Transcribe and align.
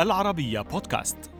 العربية 0.00 0.60
بودكاست. 0.60 1.30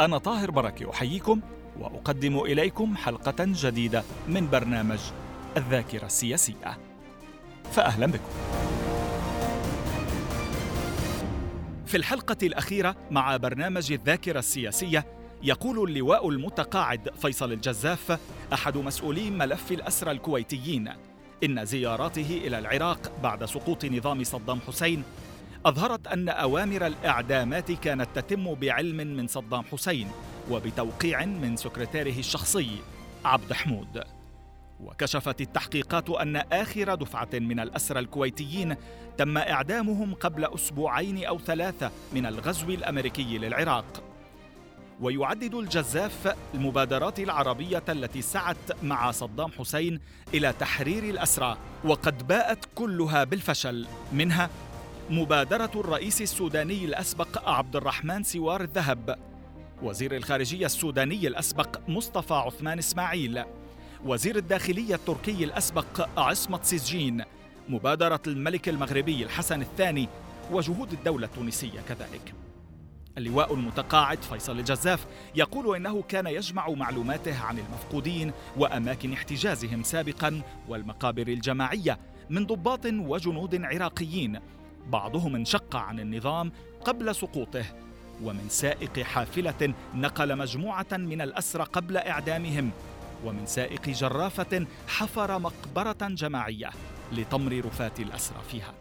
أنا 0.00 0.18
طاهر 0.18 0.50
بركة 0.50 0.90
أحييكم 0.90 1.40
وأقدم 1.80 2.38
إليكم 2.38 2.96
حلقة 2.96 3.34
جديدة 3.38 4.02
من 4.28 4.50
برنامج 4.50 4.98
الذاكرة 5.56 6.06
السياسية. 6.06 6.78
فأهلا 7.72 8.06
بكم. 8.06 8.30
في 11.86 11.96
الحلقة 11.96 12.36
الأخيرة 12.42 12.96
مع 13.10 13.36
برنامج 13.36 13.92
الذاكرة 13.92 14.38
السياسية 14.38 15.06
يقول 15.42 15.88
اللواء 15.88 16.28
المتقاعد 16.28 17.08
فيصل 17.22 17.52
الجزاف 17.52 18.18
أحد 18.52 18.76
مسؤولي 18.76 19.30
ملف 19.30 19.72
الأسرى 19.72 20.10
الكويتيين 20.10 20.92
إن 21.44 21.64
زياراته 21.64 22.40
إلى 22.46 22.58
العراق 22.58 23.12
بعد 23.22 23.44
سقوط 23.44 23.84
نظام 23.84 24.24
صدام 24.24 24.60
حسين 24.66 25.02
أظهرت 25.66 26.06
أن 26.06 26.28
أوامر 26.28 26.86
الإعدامات 26.86 27.72
كانت 27.72 28.08
تتم 28.14 28.54
بعلم 28.54 28.96
من 28.96 29.26
صدام 29.26 29.62
حسين 29.72 30.08
وبتوقيع 30.50 31.24
من 31.24 31.56
سكرتيره 31.56 32.18
الشخصي 32.18 32.70
عبد 33.24 33.52
حمود. 33.52 34.04
وكشفت 34.80 35.40
التحقيقات 35.40 36.10
أن 36.10 36.36
آخر 36.36 36.94
دفعة 36.94 37.28
من 37.32 37.60
الأسرى 37.60 37.98
الكويتيين 37.98 38.76
تم 39.18 39.38
إعدامهم 39.38 40.14
قبل 40.14 40.44
أسبوعين 40.44 41.24
أو 41.24 41.38
ثلاثة 41.38 41.90
من 42.12 42.26
الغزو 42.26 42.68
الأمريكي 42.70 43.38
للعراق. 43.38 44.02
ويعدد 45.00 45.54
الجزاف 45.54 46.36
المبادرات 46.54 47.20
العربية 47.20 47.82
التي 47.88 48.22
سعت 48.22 48.82
مع 48.82 49.10
صدام 49.10 49.50
حسين 49.58 50.00
إلى 50.34 50.52
تحرير 50.52 51.04
الأسرى 51.04 51.56
وقد 51.84 52.26
باءت 52.26 52.64
كلها 52.74 53.24
بالفشل 53.24 53.86
منها 54.12 54.50
مبادرة 55.10 55.70
الرئيس 55.74 56.22
السوداني 56.22 56.84
الأسبق 56.84 57.48
عبد 57.48 57.76
الرحمن 57.76 58.22
سوار 58.22 58.60
الذهب. 58.60 59.18
وزير 59.82 60.16
الخارجية 60.16 60.66
السوداني 60.66 61.26
الأسبق 61.26 61.78
مصطفى 61.88 62.34
عثمان 62.34 62.78
إسماعيل. 62.78 63.44
وزير 64.04 64.36
الداخلية 64.36 64.94
التركي 64.94 65.44
الأسبق 65.44 66.18
عصمت 66.18 66.64
سجين. 66.64 67.24
مبادرة 67.68 68.20
الملك 68.26 68.68
المغربي 68.68 69.24
الحسن 69.24 69.62
الثاني 69.62 70.08
وجهود 70.52 70.92
الدولة 70.92 71.26
التونسية 71.26 71.80
كذلك. 71.88 72.34
اللواء 73.18 73.54
المتقاعد 73.54 74.22
فيصل 74.22 74.58
الجزاف 74.58 75.06
يقول 75.34 75.76
إنه 75.76 76.02
كان 76.02 76.26
يجمع 76.26 76.68
معلوماته 76.68 77.38
عن 77.38 77.58
المفقودين 77.58 78.32
وأماكن 78.56 79.12
احتجازهم 79.12 79.82
سابقا 79.82 80.42
والمقابر 80.68 81.28
الجماعية 81.28 81.98
من 82.30 82.46
ضباط 82.46 82.86
وجنود 82.86 83.64
عراقيين 83.64 84.40
بعضهم 84.86 85.34
انشق 85.34 85.76
عن 85.76 86.00
النظام 86.00 86.52
قبل 86.84 87.14
سقوطه 87.14 87.64
ومن 88.22 88.48
سائق 88.48 89.00
حافلة 89.00 89.74
نقل 89.94 90.38
مجموعة 90.38 90.86
من 90.92 91.20
الأسرى 91.20 91.64
قبل 91.64 91.96
إعدامهم 91.96 92.70
ومن 93.24 93.46
سائق 93.46 93.88
جرافة 93.88 94.66
حفر 94.88 95.38
مقبرة 95.38 95.98
جماعية 96.02 96.70
لطمر 97.12 97.64
رفات 97.64 98.00
الأسرى 98.00 98.38
فيها. 98.50 98.74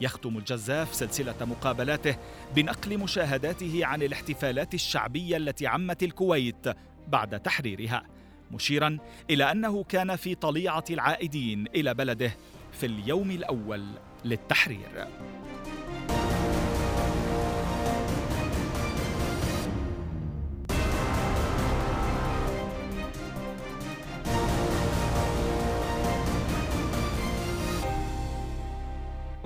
يختم 0.00 0.36
الجزاف 0.38 0.94
سلسلة 0.94 1.34
مقابلاته 1.40 2.16
بنقل 2.54 2.98
مشاهداته 2.98 3.80
عن 3.86 4.02
الاحتفالات 4.02 4.74
الشعبية 4.74 5.36
التي 5.36 5.66
عمت 5.66 6.02
الكويت 6.02 6.66
بعد 7.08 7.40
تحريرها 7.40 8.06
مشيرا 8.50 8.98
إلى 9.30 9.50
أنه 9.52 9.84
كان 9.84 10.16
في 10.16 10.34
طليعة 10.34 10.84
العائدين 10.90 11.66
إلى 11.74 11.94
بلده 11.94 12.32
في 12.80 12.86
اليوم 12.86 13.30
الأول 13.30 13.84
للتحرير. 14.24 15.06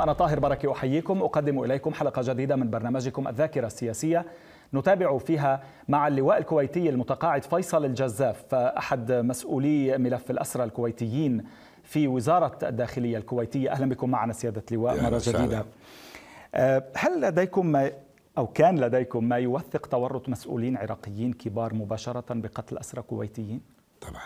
أنا 0.01 0.13
طاهر 0.13 0.41
بركي 0.41 0.71
أحييكم 0.73 1.23
أقدم 1.23 1.63
إليكم 1.63 1.95
حلقة 1.95 2.23
جديدة 2.25 2.57
من 2.57 2.71
برنامجكم 2.71 3.29
الذاكرة 3.29 3.67
السياسية. 3.67 4.27
نتابع 4.75 5.19
فيها 5.19 5.63
مع 5.89 6.09
اللواء 6.09 6.39
الكويتي 6.39 6.89
المتقاعد 6.89 7.45
فيصل 7.45 7.85
الجزاف 7.85 8.55
أحد 8.55 9.13
مسؤولي 9.13 9.99
ملف 9.99 10.31
الأسرى 10.31 10.65
الكويتيين 10.65 11.45
في 11.91 12.09
وزارة 12.09 12.59
الداخلية 12.63 13.17
الكويتية. 13.19 13.73
أهلا 13.73 13.87
بكم 13.87 14.11
معنا 14.11 14.33
سيادة 14.33 14.63
اللواء 14.73 15.03
مرة 15.03 15.23
جديدة. 15.25 15.65
هل 16.95 17.21
لديكم 17.21 17.67
ما 17.67 17.93
أو 18.39 18.47
كان 18.47 18.81
لديكم 18.81 19.25
ما 19.25 19.37
يوثق 19.37 19.87
تورط 19.87 20.29
مسؤولين 20.29 20.77
عراقيين 20.77 21.33
كبار 21.33 21.75
مباشرة 21.75 22.25
بقتل 22.31 22.79
أسرى 22.79 23.03
كويتيين؟ 23.03 23.61
طبعا. 24.01 24.23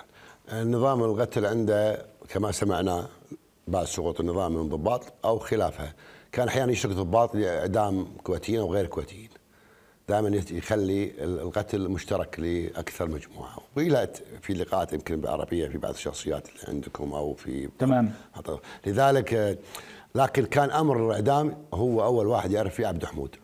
النظام 0.53 1.05
القتل 1.05 1.47
عنده 1.47 2.07
كما 2.29 2.53
سمعنا 2.53 3.07
بعد 3.69 3.87
سقوط 3.87 4.21
النظام 4.21 4.53
من 4.55 4.69
ضباط 4.69 5.13
أو 5.25 5.39
خلافه. 5.39 5.93
كان 6.33 6.49
أحيانا 6.49 6.73
يشرك 6.73 6.93
ضباط 6.93 7.35
لإعدام 7.35 8.07
كويتيين 8.25 8.61
أو 8.61 8.73
غير 8.73 8.87
كويتيين. 8.87 9.29
دائما 10.09 10.43
يخلي 10.51 11.13
القتل 11.25 11.89
مشترك 11.89 12.41
لأكثر 12.41 13.09
مجموعة. 13.09 13.57
وإلى 13.77 14.09
في 14.43 14.55
لقاءات 14.55 14.93
يمكن 14.93 15.21
بالعربية 15.21 15.69
في 15.69 15.79
بعض 15.79 15.95
الشخصيات 15.95 16.49
اللي 16.49 16.61
عندكم 16.69 17.13
أو 17.13 17.35
في 17.35 17.69
تمام. 17.79 18.13
لذلك 18.87 19.59
لكن 20.15 20.45
كان 20.45 20.71
أمر 20.71 21.07
الإعدام 21.07 21.57
هو 21.75 22.05
أول 22.05 22.27
واحد 22.27 22.53
يعرف 22.53 22.75
فيه 22.75 22.87
عبد 22.87 23.05
حمود. 23.05 23.37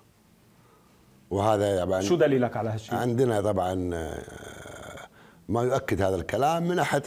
وهذا 1.31 1.84
طبعا 1.84 2.00
شو 2.00 2.16
دليلك 2.16 2.56
على 2.56 2.71
هالشيء؟ 2.71 2.94
عندنا 2.94 3.41
طبعا 3.41 3.75
ما 5.48 5.62
يؤكد 5.62 6.03
هذا 6.03 6.16
الكلام 6.16 6.69
من 6.69 6.78
أحد 6.78 7.03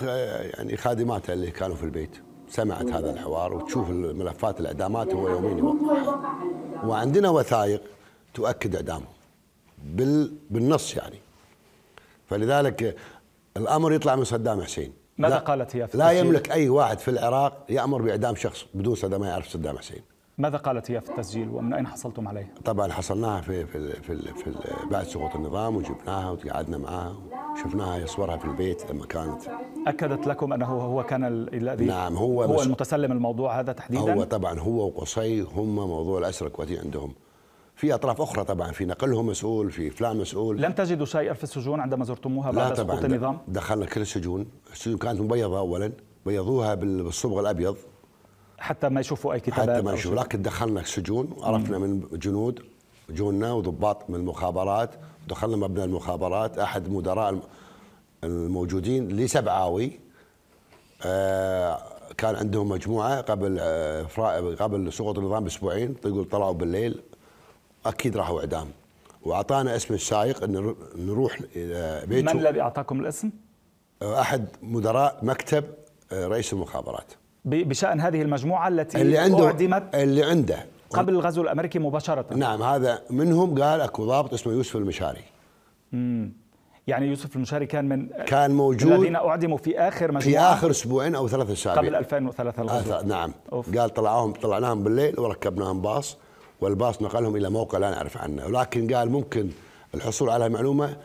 يعني 0.57 0.77
خادماته 0.77 1.33
اللي 1.33 1.51
كانوا 1.51 1.75
في 1.75 1.83
البيت. 1.83 2.17
سمعت 2.49 2.85
هذا 2.85 3.11
الحوار 3.11 3.53
وتشوف 3.53 3.89
الملفات 3.89 4.59
الإعدامات 4.59 5.13
هو 5.13 5.29
يومين 5.29 5.57
يوقعها 5.57 6.35
وعندنا 6.85 7.29
وثائق 7.29 7.81
تؤكد 8.33 8.75
إعدامه. 8.75 9.05
بالنص 10.49 10.95
يعني. 10.95 11.19
فلذلك 12.25 12.95
الأمر 13.57 13.93
يطلع 13.93 14.15
من 14.15 14.23
صدام 14.23 14.61
حسين. 14.61 14.93
ماذا 15.17 15.37
قالت 15.37 15.75
هي 15.75 15.87
في 15.87 15.97
لا 15.97 16.11
يملك 16.11 16.51
أي 16.51 16.69
واحد 16.69 16.99
في 16.99 17.11
العراق 17.11 17.65
يأمر 17.69 18.01
بإعدام 18.01 18.35
شخص 18.35 18.65
بدون 18.73 18.95
صدام 18.95 19.21
ما 19.21 19.27
يعرف 19.27 19.47
صدام 19.47 19.77
حسين. 19.77 20.01
ماذا 20.37 20.57
قالت 20.57 20.91
هي 20.91 21.01
في 21.01 21.09
التسجيل 21.09 21.49
ومن 21.49 21.73
أين 21.73 21.87
حصلتم 21.87 22.27
عليه؟ 22.27 22.53
طبعا 22.65 22.91
حصلناها 22.91 23.41
في 23.41 23.65
في 23.65 24.01
في, 24.01 24.17
في, 24.17 24.33
في 24.33 24.53
بعد 24.91 25.05
سقوط 25.05 25.35
النظام 25.35 25.75
وجبناها 25.75 26.31
وقعدنا 26.31 26.77
معاها 26.77 27.15
وشفناها 27.53 27.97
يصورها 27.97 28.37
في 28.37 28.45
البيت 28.45 28.91
لما 28.91 29.05
كانت. 29.05 29.41
أكدت 29.87 30.27
لكم 30.27 30.53
أنه 30.53 30.65
هو 30.65 31.03
كان 31.03 31.23
الذي 31.53 31.85
نعم 31.85 32.15
هو 32.15 32.43
هو 32.43 32.61
المتسلم 32.61 33.11
الموضوع 33.11 33.59
هذا 33.59 33.73
تحديدا؟ 33.73 34.13
هو 34.13 34.23
طبعا 34.23 34.59
هو 34.59 34.87
وقصي 34.87 35.41
هم 35.41 35.75
موضوع 35.75 36.19
الاسرى 36.19 36.47
الكويتي 36.47 36.79
عندهم. 36.79 37.13
في 37.75 37.93
أطراف 37.93 38.21
أخرى 38.21 38.43
طبعا 38.43 38.71
في 38.71 38.85
نقلهم 38.85 39.27
مسؤول 39.27 39.71
في 39.71 39.89
فلان 39.89 40.17
مسؤول. 40.17 40.61
لم 40.61 40.71
تجدوا 40.71 41.05
شيئا 41.05 41.33
في 41.33 41.43
السجون 41.43 41.79
عندما 41.79 42.05
زرتموها 42.05 42.51
بعد 42.51 42.73
سقوط 42.73 43.03
النظام؟ 43.03 43.37
دخلنا 43.47 43.85
كل 43.85 44.01
السجون، 44.01 44.45
السجون 44.71 44.97
كانت 44.97 45.21
مبيضة 45.21 45.59
اولا 45.59 45.91
بيضوها 46.25 46.75
بالصبغ 46.75 47.39
الأبيض. 47.39 47.77
حتى 48.57 48.89
ما 48.89 49.01
يشوفوا 49.01 49.33
أي 49.33 49.39
كتابات 49.39 49.69
حتى 49.69 49.81
ما 49.81 49.93
يشوفوا 49.93 50.17
لكن 50.17 50.41
دخلنا 50.41 50.79
السجون 50.79 51.33
وعرفنا 51.37 51.77
من 51.77 52.07
جنود 52.13 52.59
جونا 53.09 53.53
وضباط 53.53 54.09
من 54.09 54.15
المخابرات. 54.15 54.89
دخلنا 55.27 55.57
مبنى 55.57 55.83
المخابرات 55.83 56.57
أحد 56.57 56.89
مدراء 56.89 57.39
الموجودين 58.23 59.07
لسبعاوي 59.07 59.99
آه 61.05 61.79
كان 62.17 62.35
عندهم 62.35 62.69
مجموعة 62.69 63.21
قبل 63.21 63.57
آه 63.59 64.03
قبل 64.59 64.93
سقوط 64.93 65.17
النظام 65.17 65.43
بأسبوعين 65.43 65.95
يقول 66.05 66.25
طلعوا 66.25 66.53
بالليل. 66.53 67.01
أكيد 67.85 68.17
راحوا 68.17 68.39
أعدام. 68.39 68.67
وأعطانا 69.23 69.75
اسم 69.75 69.93
السائق 69.93 70.43
إن 70.43 70.75
نروح 70.95 71.39
بيته. 72.05 72.33
من 72.33 72.39
الذي 72.39 72.61
أعطاكم 72.61 72.99
الاسم؟ 72.99 73.29
أحد 74.03 74.45
مدراء 74.61 75.19
مكتب 75.21 75.63
رئيس 76.13 76.53
المخابرات. 76.53 77.13
بشأن 77.45 78.01
هذه 78.01 78.21
المجموعة 78.21 78.67
التي 78.67 79.01
اللي 79.01 79.17
عنده 79.17 79.45
أعدمت 79.45 79.95
اللي 79.95 80.23
عنده. 80.23 80.65
قبل 80.89 81.13
الغزو 81.13 81.41
الأمريكي 81.41 81.79
مباشرة. 81.79 82.25
نعم 82.35 82.63
هذا 82.63 83.01
منهم 83.09 83.61
قال 83.61 83.81
أكو 83.81 84.05
ضابط 84.05 84.33
اسمه 84.33 84.53
يوسف 84.53 84.75
المشاري. 84.75 85.21
امم 85.93 86.33
يعني 86.87 87.07
يوسف 87.07 87.35
المشاري 87.35 87.65
كان 87.65 87.89
من 87.89 88.07
كان 88.07 88.51
موجود 88.51 88.91
الذين 88.91 89.15
أعدموا 89.15 89.57
في 89.57 89.79
آخر 89.79 90.11
مجموعة 90.11 90.21
في 90.21 90.39
آخر 90.39 90.69
أسبوعين 90.69 91.15
أو 91.15 91.27
ثلاث 91.27 91.51
أسابيع. 91.51 91.81
قبل 91.81 91.95
2003 91.95 92.61
الغزو. 92.61 92.93
آه 92.93 93.03
نعم. 93.03 93.33
أوف. 93.53 93.77
قال 93.77 93.89
طلعوهم 93.89 94.33
طلعناهم 94.33 94.83
بالليل 94.83 95.19
وركبناهم 95.19 95.81
باص. 95.81 96.17
والباص 96.63 97.01
نقلهم 97.01 97.35
إلى 97.35 97.49
موقع 97.49 97.77
لا 97.77 97.91
نعرف 97.91 98.17
عنه. 98.17 98.45
ولكن 98.45 98.93
قال 98.95 99.09
ممكن 99.09 99.49
الحصول 99.95 100.29
على 100.29 100.49
معلومه 100.49 100.97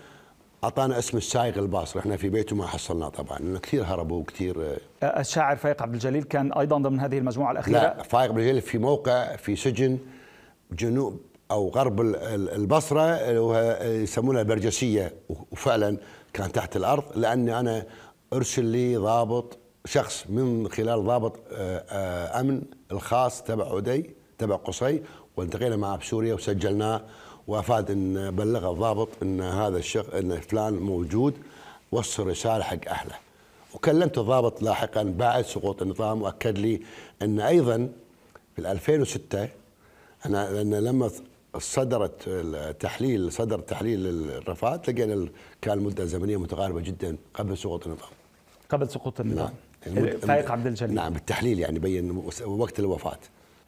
أعطانا 0.65 0.99
اسم 0.99 1.17
السائق 1.17 1.59
الباص. 1.59 1.97
رحنا 1.97 2.17
في 2.17 2.29
بيته 2.29 2.57
ما 2.57 2.67
حصلناه 2.67 3.09
طبعا. 3.09 3.39
لأنه 3.39 3.59
كثير 3.59 3.85
هربوا 3.85 4.21
وكثير 4.21 4.77
الشاعر 5.03 5.57
فايق 5.57 5.83
عبد 5.83 5.95
الجليل 5.95 6.23
كان 6.23 6.53
أيضا 6.53 6.79
ضمن 6.79 7.01
هذه 7.01 7.19
المجموعة 7.19 7.53
الأخيرة. 7.53 7.79
لا 7.79 8.03
فايق 8.03 8.31
عبد 8.31 8.39
الجليل 8.39 8.61
في 8.63 8.79
موقع 8.79 9.37
في 9.37 9.57
سجن 9.57 9.99
جنوب 10.73 11.21
أو 11.51 11.69
غرب 11.69 12.01
ال- 12.01 12.17
ال- 12.17 12.51
البصرة 12.51 13.03
اللي 13.03 13.41
هو 13.41 13.79
يسمونها 13.83 14.41
البرجسية. 14.41 15.13
وفعلا 15.53 15.97
كان 16.33 16.53
تحت 16.53 16.77
الأرض 16.77 17.05
لأني 17.15 17.61
أنا 17.61 17.87
أرسل 18.33 18.65
لي 18.65 18.97
ضابط 18.97 19.59
شخص 19.85 20.25
من 20.29 20.69
خلال 20.69 21.05
ضابط 21.05 21.37
آه، 21.53 21.85
آه، 21.91 22.41
أمن 22.41 22.63
الخاص 22.93 23.43
تبع 23.43 23.75
عدي 23.77 24.11
تبع 24.39 24.57
قصي 24.57 25.03
والتقينا 25.37 25.77
معه 25.77 25.97
بسوريا 25.97 26.35
وسجلناه 26.35 27.01
وأفاد 27.47 27.91
إن 27.91 28.31
بلغ 28.31 28.71
الضابط 28.73 29.09
إن 29.23 29.41
هذا 29.41 29.79
الشخص 29.79 30.09
إن 30.09 30.41
فلان 30.41 30.73
موجود 30.75 31.35
وصل 31.93 32.27
رسالة 32.27 32.65
حق 32.65 32.89
أهله. 32.89 33.15
وكلمت 33.75 34.19
الضابط 34.19 34.63
لاحقا 34.63 35.03
بعد 35.03 35.45
سقوط 35.45 35.83
النظام 35.83 36.23
وأكد 36.23 36.59
لي 36.59 36.81
إن 37.23 37.41
أيضا 37.41 37.89
في 38.57 38.71
2006 38.73 39.49
أنا 40.27 40.51
لأن 40.53 40.75
لما 40.75 41.11
صدرت 41.59 42.23
التحليل 42.27 43.33
صدر 43.33 43.59
تحليل 43.61 44.07
الرفات 44.07 44.91
لقينا 44.91 45.29
كان 45.63 45.79
المدة 45.79 46.03
الزمنية 46.03 46.37
متقاربة 46.37 46.81
جدا 46.81 47.17
قبل 47.35 47.59
سقوط 47.59 47.87
النظام. 47.87 48.09
قبل 48.71 48.89
سقوط 48.91 49.21
النظام. 49.21 49.51
المد- 49.87 50.17
فايق 50.17 50.51
عبد 50.51 50.67
الجليل. 50.67 50.95
نعم 50.95 51.13
بالتحليل 51.13 51.59
يعني 51.59 51.79
بين 51.79 52.23
وقت 52.47 52.79
الوفاة. 52.79 53.19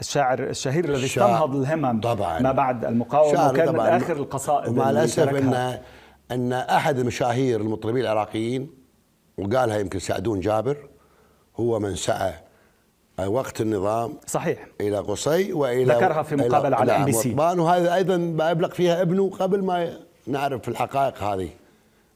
الشاعر 0.01 0.39
الشهير 0.43 0.85
الذي 0.85 1.07
استنهض 1.07 1.57
الهمم 1.57 2.01
طبعاً. 2.01 2.41
ما 2.41 2.53
بعد 2.53 2.85
المقاومة 2.85 3.49
وكان 3.49 3.73
من. 3.73 3.81
آخر 3.81 4.17
القصائد 4.17 4.69
ومع 4.69 4.91
الأسف. 4.91 5.29
ان 5.29 5.79
إن 6.31 6.53
أحد 6.53 6.99
المشاهير 6.99 7.61
المطربين 7.61 8.03
العراقيين 8.03 8.71
وقالها 9.39 9.79
يمكن 9.79 9.99
سعدون 9.99 10.41
جابر 10.41 10.77
هو 11.57 11.79
من 11.79 11.95
سعى 11.97 12.33
وقت 13.27 13.61
النظام 13.61 14.13
صحيح 14.27 14.67
إلى 14.81 14.99
قصي 14.99 15.53
وإلى 15.53 15.95
ذكرها 15.95 16.23
في 16.23 16.37
مقابلة 16.37 16.77
إلى- 16.77 16.81
على 16.81 16.93
نعم، 16.93 17.13
MBC. 17.13 17.27
وطبعاً 17.27 17.61
وهذا 17.61 17.95
أيضا 17.95 18.37
ابلغ 18.41 18.69
فيها 18.69 19.03
ابنه 19.03 19.31
قبل 19.31 19.63
ما 19.65 19.93
نعرف 20.27 20.69
الحقائق 20.69 21.23
هذه 21.23 21.49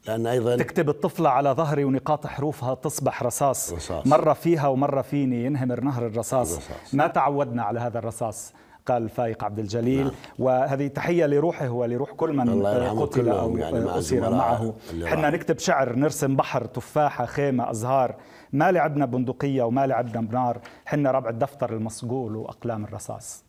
لأن 0.07 0.27
أيضا 0.27 0.57
تكتب 0.57 0.89
الطفلة 0.89 1.29
على 1.29 1.51
ظهري 1.51 1.85
ونقاط 1.85 2.27
حروفها 2.27 2.75
تصبح 2.75 3.23
رصاص, 3.23 3.73
رصاص. 3.73 4.07
مرة 4.07 4.33
فيها 4.33 4.69
ومرة 4.69 5.03
فيني 5.03 5.45
ينهمر 5.45 5.81
نهر 5.81 6.07
الرصاص 6.07 6.53
الرصاص. 6.53 6.95
ما 6.95 7.07
تعودنا 7.07 7.63
على 7.63 7.81
هذا 7.81 7.99
الرصاص 7.99 8.53
قال 8.87 9.09
فايق 9.09 9.45
عبد 9.45 9.59
الجليل 9.59 10.05
نعم. 10.05 10.13
وهذه 10.39 10.87
تحية 10.87 11.27
لروحه 11.27 11.69
ولروح 11.69 12.13
كل 12.13 12.33
من 12.33 12.67
قتل 13.01 13.29
أو 13.29 13.57
يعني 13.57 13.97
الزملاء 13.97 14.31
معه 14.31 14.75
حنا. 15.05 15.31
نكتب 15.31 15.59
شعر 15.59 15.97
نرسم 15.97 16.37
بحر 16.37 16.65
تفاحة 16.65 17.27
خيمة 17.27 17.71
أزهار 17.71 18.15
ما 18.53 18.73
لعبنا 18.73 19.07
بندقية 19.07 19.63
وما 19.63 19.87
لعبنا 19.87 20.21
بنار 20.21 20.61
حنا 20.85 21.11
ربع 21.11 21.31
الدفتر 21.31 21.73
المصقول 21.73 22.37
وأقلام 22.37 22.85
الرصاص 22.85 23.45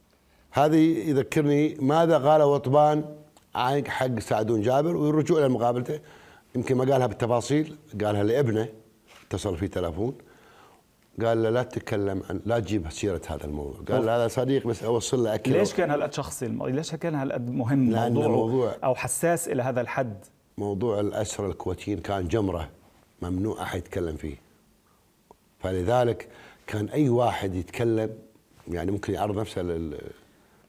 هذه 0.51 1.09
يذكرني 1.09 1.77
ماذا 1.81 2.17
قال 2.17 2.41
وطبان 2.41 3.05
عن 3.55 3.87
حق 3.87 4.19
سعدون 4.19 4.61
جابر 4.61 4.95
والرجوع 4.95 5.39
إلى 5.39 5.49
مقابلته 5.49 5.99
يمكن 6.55 6.75
ما 6.75 6.91
قالها 6.93 7.07
بالتفاصيل 7.07 7.75
قالها 8.03 8.23
لابنه 8.23 8.67
اتصل 9.27 9.57
في 9.57 9.67
تلفون 9.67 10.15
قال 11.21 11.43
له 11.43 11.49
لا 11.49 11.63
تتكلم 11.63 12.23
عن 12.29 12.41
لا 12.45 12.59
تجيب 12.59 12.91
سيرة 12.91 13.21
هذا 13.27 13.45
الموضوع. 13.45 13.79
قال 13.91 14.05
له 14.05 14.15
هذا 14.15 14.27
صديق 14.27 14.67
بس 14.67 14.83
أوصل 14.83 15.23
له 15.23 15.35
أكل. 15.35 15.51
ليش 15.51 15.73
كان 15.73 15.91
هالقد 15.91 16.13
شخصي؟ 16.13 16.45
الموضوع؟ 16.45 16.73
ليش 16.75 16.95
كان 16.95 17.15
هالقد 17.15 17.49
مهم 17.49 17.91
لأن 17.91 18.13
موضوع 18.13 18.25
الموضوع- 18.25 18.75
أو 18.83 18.95
حساس 18.95 19.47
إلى 19.49 19.63
هذا 19.63 19.81
الحد؟ 19.81 20.25
موضوع 20.57 20.99
الأسرى 20.99 21.47
الكويتيين 21.47 21.99
كان 21.99 22.27
جمرة 22.27 22.69
ممنوع 23.21 23.61
أحد 23.61 23.79
يتكلم 23.79 24.15
فيه. 24.15 24.35
فلذلك 25.59 26.27
كان 26.67 26.89
أي 26.89 27.09
واحد 27.09 27.55
يتكلم 27.55 28.09
يعني 28.67 28.91
ممكن 28.91 29.13
يعرض 29.13 29.39
نفسه 29.39 29.61
لل 29.61 29.97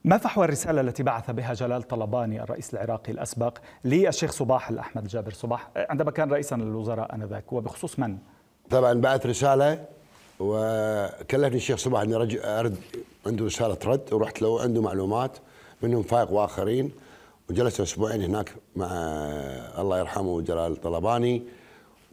ما 0.07 0.17
فحوى 0.17 0.45
الرسالة 0.45 0.81
التي 0.81 1.03
بعث 1.03 1.31
بها 1.31 1.53
جلال 1.53 1.83
طلباني 1.83 2.43
الرئيس 2.43 2.73
العراقي 2.73 3.11
الأسبق 3.11 3.57
للشيخ 3.85 4.31
صباح 4.31 4.69
الأحمد 4.69 5.03
الجابر 5.03 5.33
صباح 5.33 5.69
عندما 5.75 6.11
كان 6.11 6.31
رئيسا 6.31 6.55
للوزراء 6.55 7.15
آنذاك 7.15 7.53
وبخصوص 7.53 7.99
من؟ 7.99 8.17
طبعا 8.69 8.93
بعث 8.93 9.25
رسالة 9.25 9.85
وكلفني 10.39 11.57
الشيخ 11.57 11.77
صباح 11.77 12.01
رج... 12.01 12.37
أرد 12.43 12.77
عنده 13.25 13.45
رسالة 13.45 13.77
رد 13.85 14.13
ورحت 14.13 14.41
له 14.41 14.61
عنده 14.61 14.81
معلومات 14.81 15.37
منهم 15.81 16.03
فايق 16.03 16.31
وآخرين 16.31 16.91
وجلسنا 17.49 17.85
أسبوعين 17.85 18.21
هناك 18.21 18.51
مع 18.75 18.87
الله 19.77 19.99
يرحمه 19.99 20.41
جلال 20.41 20.75
طلباني 20.81 21.43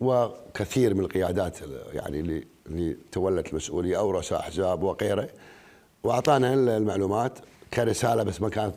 وكثير 0.00 0.94
من 0.94 1.00
القيادات 1.00 1.58
يعني 1.92 2.20
اللي 2.20 2.46
اللي 2.66 2.96
تولت 3.12 3.50
المسؤوليه 3.50 3.98
أو 3.98 4.10
رؤساء 4.10 4.40
أحزاب 4.40 4.82
وغيره 4.82 5.28
وأعطانا 6.04 6.54
المعلومات 6.54 7.38
كرساله 7.74 8.22
بس 8.22 8.40
ما 8.40 8.48
كانت 8.48 8.74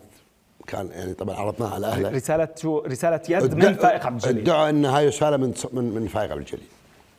كان 0.67 0.89
يعني 0.91 1.13
طبعا 1.13 1.35
عرضناها 1.35 1.73
على 1.73 1.87
أهله. 1.87 2.09
رسالة 2.09 2.47
شو 2.55 2.79
رسالة 2.79 3.21
يد 3.29 3.55
من 3.55 3.73
فائق 3.73 4.05
عبد 4.05 4.23
الجليل. 4.23 4.41
ادعوا 4.43 4.69
إن 4.69 4.85
هاي 4.85 5.07
رساله 5.07 5.37
من 5.37 5.53
من 5.73 5.83
من 5.83 6.07
فايق 6.07 6.31
عبد 6.31 6.39
الجليل. 6.39 6.67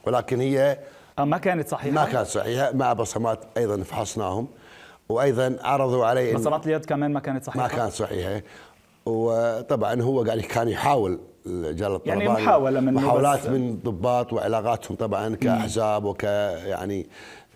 ولكن 0.07 0.41
هي 0.41 0.79
آه، 1.19 1.25
ما 1.25 1.39
كانت 1.39 1.69
صحيحة. 1.69 1.95
ما 1.95 2.05
كانت 2.05 2.27
صحيحة 2.27 2.73
مع 2.73 2.93
بصمات 2.93 3.41
أيضا 3.57 3.83
فحصناهم. 3.83 4.49
وأيضا 5.09 5.57
عرضوا 5.61 6.07
علي 6.07 6.35
بصمات 6.35 6.67
اليد 6.67 6.85
كمان 6.85 7.13
ما 7.13 7.21
كانت 7.21 7.45
صحيحة. 7.45 7.63
ما 7.63 7.69
كانت 7.69 7.93
صحيحة. 7.93 8.43
وطبعا 9.07 10.03
هو 10.03 10.23
قاعد 10.23 10.39
كان 10.39 10.69
يحاول 10.69 11.19
جلال 11.47 12.01
يعني 12.07 12.29
محاولة 12.29 12.81
منه 12.81 13.01
محاولات 13.01 13.47
من 13.47 13.79
ضباط 13.85 14.33
وعلاقاتهم 14.33 14.97
طبعا 14.97 15.35
كأحزاب 15.35 16.05
وك 16.05 16.25
يعني 16.25 17.07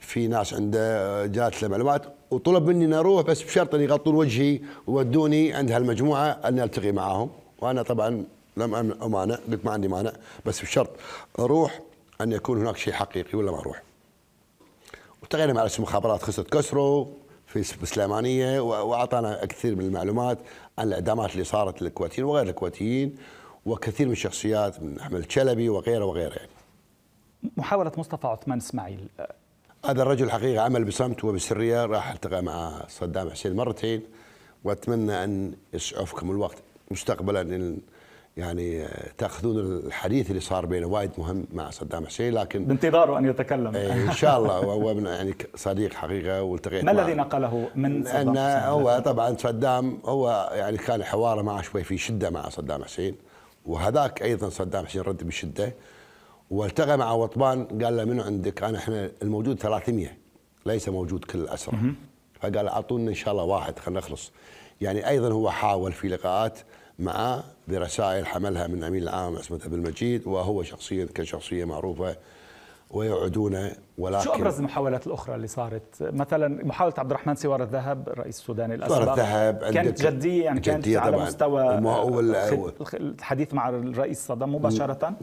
في 0.00 0.26
ناس 0.26 0.54
عنده 0.54 1.26
جات 1.26 1.62
له 1.62 1.68
معلومات. 1.68 2.02
وطلب 2.32 2.66
مني 2.66 2.84
ان 2.84 2.92
أروح 2.92 3.24
بس 3.26 3.42
بشرط 3.42 3.74
أن 3.74 3.80
يغطون 3.80 4.14
وجهي 4.14 4.60
وودوني 4.86 5.52
عند 5.52 5.72
هالمجموعة 5.72 6.26
اني 6.30 6.64
ألتقي 6.64 6.92
معاهم 6.92 7.30
وأنا 7.60 7.82
طبعا 7.82 8.24
لم 8.56 8.74
امانع 9.02 9.34
قلت 9.34 9.64
ما 9.64 9.70
عندي 9.72 9.88
مانع 9.88 10.12
بس 10.46 10.62
بشرط 10.62 10.90
أروح 11.38 11.80
أن 12.20 12.32
يكون 12.32 12.60
هناك 12.60 12.76
شيء 12.76 12.92
حقيقي 12.92 13.38
ولا 13.38 13.50
ما 13.50 13.58
أروح 13.58 13.82
والتقينا 15.20 15.52
مع 15.52 15.60
رئيس 15.60 15.76
المخابرات 15.78 16.22
خسرت 16.22 16.52
كسرو 16.52 17.08
في 17.46 17.62
سليمانيه 17.62 18.60
و- 18.60 18.88
وأعطانا 18.90 19.44
كثير 19.44 19.76
من 19.76 19.84
المعلومات 19.84 20.38
عن 20.78 20.86
الإعدامات 20.88 21.32
اللي 21.32 21.44
صارت 21.44 21.82
للكويتيين 21.82 22.26
وغير 22.26 22.48
الكويتيين 22.48 23.16
وكثير 23.66 24.06
من 24.06 24.12
الشخصيات 24.12 24.82
من 24.82 24.98
أحمد 24.98 25.18
الشلبي 25.18 25.68
وغيره 25.68 26.04
وغيره 26.04 26.34
يعني. 26.34 26.50
محاولة 27.56 27.92
مصطفى 27.96 28.26
عثمان 28.26 28.58
إسماعيل 28.58 29.08
آه، 29.20 29.34
هذا 29.86 30.02
الرجل 30.02 30.30
حقيقة 30.30 30.62
عمل 30.62 30.84
بصمت 30.84 31.24
وبسرية 31.24 31.86
راح 31.86 32.10
ألتقى 32.10 32.42
مع 32.42 32.72
صدام 32.88 33.30
حسين 33.30 33.56
مرتين 33.56 34.02
وأتمنى 34.64 35.24
أن 35.24 35.52
يسعفكم 35.74 36.30
الوقت 36.30 36.56
مستقبلا 36.90 37.40
إن 37.40 37.78
يعني 38.36 38.86
تأخذون 39.18 39.58
الحديث 39.58 40.30
اللي 40.30 40.40
صار 40.40 40.66
بينه 40.66 40.86
وايد 40.86 41.10
مهم 41.18 41.44
مع 41.52 41.70
صدام 41.70 42.06
حسين 42.06 42.34
لكن 42.34 42.64
بانتظاره 42.64 43.18
أن 43.18 43.24
يتكلم 43.24 43.76
إيه، 43.76 43.92
إن 43.92 44.12
شاء 44.12 44.38
الله 44.38 44.60
وهو 44.66 44.94
من 44.94 45.06
يعني 45.06 45.34
صديق 45.54 45.94
حقيقة 45.94 46.42
والتقيت 46.42 46.84
ما. 46.84 46.92
الذي 46.92 47.14
نقله 47.14 47.68
من 47.74 48.04
صدام 48.04 48.30
حسين؟ 48.30 48.68
هو 48.68 49.02
طبعا 49.04 49.36
صدام 49.38 49.98
هو 50.04 50.50
يعني 50.52 50.76
كان 50.76 51.04
حواره 51.04 51.42
معه 51.42 51.62
شوي 51.62 51.84
في 51.84 51.98
شدة 51.98 52.30
مع 52.30 52.48
صدام 52.48 52.84
حسين 52.84 53.14
وهذاك 53.66 54.22
أيضا 54.22 54.48
صدام 54.48 54.86
حسين 54.86 55.02
رد 55.02 55.24
بشدة 55.24 55.72
والتقى 56.52 56.98
مع 56.98 57.12
وطبان 57.12 57.64
قال 57.64 57.96
له 57.96 58.04
منو 58.04 58.22
عندك؟ 58.22 58.62
أنا 58.62 58.78
إحنا 58.78 59.10
الموجود 59.22 59.58
300 59.58 60.08
ليس 60.66 60.88
موجود 60.88 61.24
كل 61.24 61.38
الاسرى 61.38 61.78
فقال 62.40 62.68
أعطونا 62.68 63.10
إن 63.10 63.14
شاء 63.14 63.32
الله 63.32 63.44
واحد 63.44 63.78
خلينا 63.78 64.00
نخلص. 64.00 64.32
يعني 64.80 65.08
أيضا 65.08 65.28
هو 65.32 65.50
حاول 65.50 65.92
في 65.92 66.08
لقاءات 66.08 66.58
معه 66.98 67.44
برسائل 67.68 68.26
حملها 68.26 68.66
من 68.66 68.84
أمين 68.84 69.02
العام 69.02 69.36
عصمت 69.36 69.64
ابن 69.66 69.74
المجيد 69.74 70.26
وهو 70.26 70.62
شخصيا 70.62 71.08
كشخصية 71.14 71.64
معروفة 71.64 72.16
ويوعدونه 72.92 73.72
ولكن 73.98 74.24
شو 74.24 74.32
أبرز 74.32 74.58
المحاولات 74.58 75.06
الأخرى 75.06 75.34
اللي 75.34 75.46
صارت؟ 75.46 75.82
مثلا 76.00 76.64
محاولة 76.66 76.94
عبد 76.98 77.10
الرحمن 77.10 77.34
سوار 77.34 77.62
الذهب 77.62 78.08
الرئيس 78.08 78.38
السوداني 78.38 78.74
الأسبق. 78.74 78.96
سوار 78.96 79.12
الذهب 79.12 79.58
كانت 79.74 80.02
جدية 80.02 80.44
يعني 80.44 80.60
كانت 80.60 80.84
جدية 80.84 80.98
على 80.98 81.12
طبعاً. 81.12 81.26
مستوى 81.26 81.78
الخ- 82.20 82.80
الخ- 82.80 82.94
الحديث 82.94 83.54
مع 83.54 83.68
الرئيس 83.68 84.26
صدام 84.26 84.54
مباشرة؟ 84.54 85.14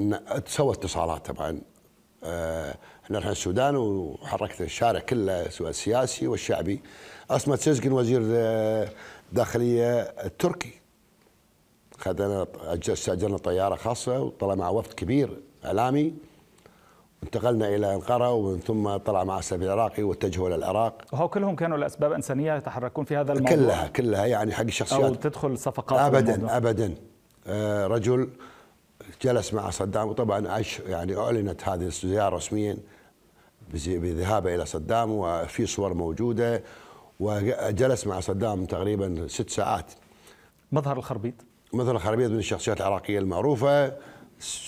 تسوى 0.45 0.73
اتصالات 0.73 1.31
طبعا. 1.31 1.61
آه، 2.23 2.75
إحنا 3.05 3.19
رحنا 3.19 3.31
السودان 3.31 3.75
وحركت 3.75 4.61
الشارع 4.61 4.99
كله 4.99 5.49
سواء 5.49 5.69
السياسي 5.69 6.27
والشعبي. 6.27 6.81
أصمت 7.31 7.59
سيزقن 7.59 7.91
وزير 7.91 8.21
آه، 8.31 8.89
داخلية 9.33 9.99
التركي 10.01 10.73
خذنا 11.97 12.47
استاجرنا 12.89 13.37
طيارة 13.37 13.75
خاصة 13.75 14.19
وطلع 14.21 14.55
مع 14.55 14.69
وفد 14.69 14.93
كبير 14.93 15.39
إعلامي. 15.65 16.13
انتقلنا 17.23 17.67
إلى 17.75 17.95
أنقرة 17.95 18.31
ومن 18.31 18.59
ثم 18.59 18.97
طلع 18.97 19.23
مع 19.23 19.39
السفير 19.39 19.73
العراقي 19.73 20.03
واتجهوا 20.03 20.47
إلى 20.47 20.55
العراق. 20.55 21.01
وهو 21.13 21.27
كلهم 21.29 21.55
كانوا 21.55 21.77
لأسباب 21.77 22.11
إنسانية 22.11 22.55
يتحركون 22.55 23.05
في 23.05 23.17
هذا 23.17 23.33
الموضوع؟ 23.33 23.55
كلها 23.55 23.87
كلها 23.87 24.25
يعني 24.25 24.53
حق 24.53 24.61
أو 24.61 24.67
الشخصيات 24.67 25.23
تدخل 25.23 25.57
صفقات 25.57 25.99
ابدا. 25.99 26.57
ابدا. 26.57 26.95
آه، 27.47 27.87
رجل 27.87 28.29
جلس 29.21 29.53
مع 29.53 29.69
صدام 29.69 30.07
وطبعا 30.07 30.47
عش 30.47 30.79
يعني 30.79 31.17
أعلنت 31.17 31.69
هذه 31.69 31.85
الزيارة 31.85 32.35
رسميا 32.35 32.77
بذهابه 33.73 34.55
إلى 34.55 34.65
صدام 34.65 35.11
وفي 35.11 35.65
صور 35.65 35.93
موجودة 35.93 36.63
وجلس 37.19 38.07
مع 38.07 38.19
صدام 38.19 38.65
تقريبا 38.65 39.27
ست 39.27 39.49
ساعات. 39.49 39.91
مظهر 40.71 40.97
الخربيط؟ 40.97 41.33
مظهر 41.73 41.95
الخربيط 41.95 42.31
من 42.31 42.37
الشخصيات 42.37 42.81
العراقية 42.81 43.19
المعروفة 43.19 43.93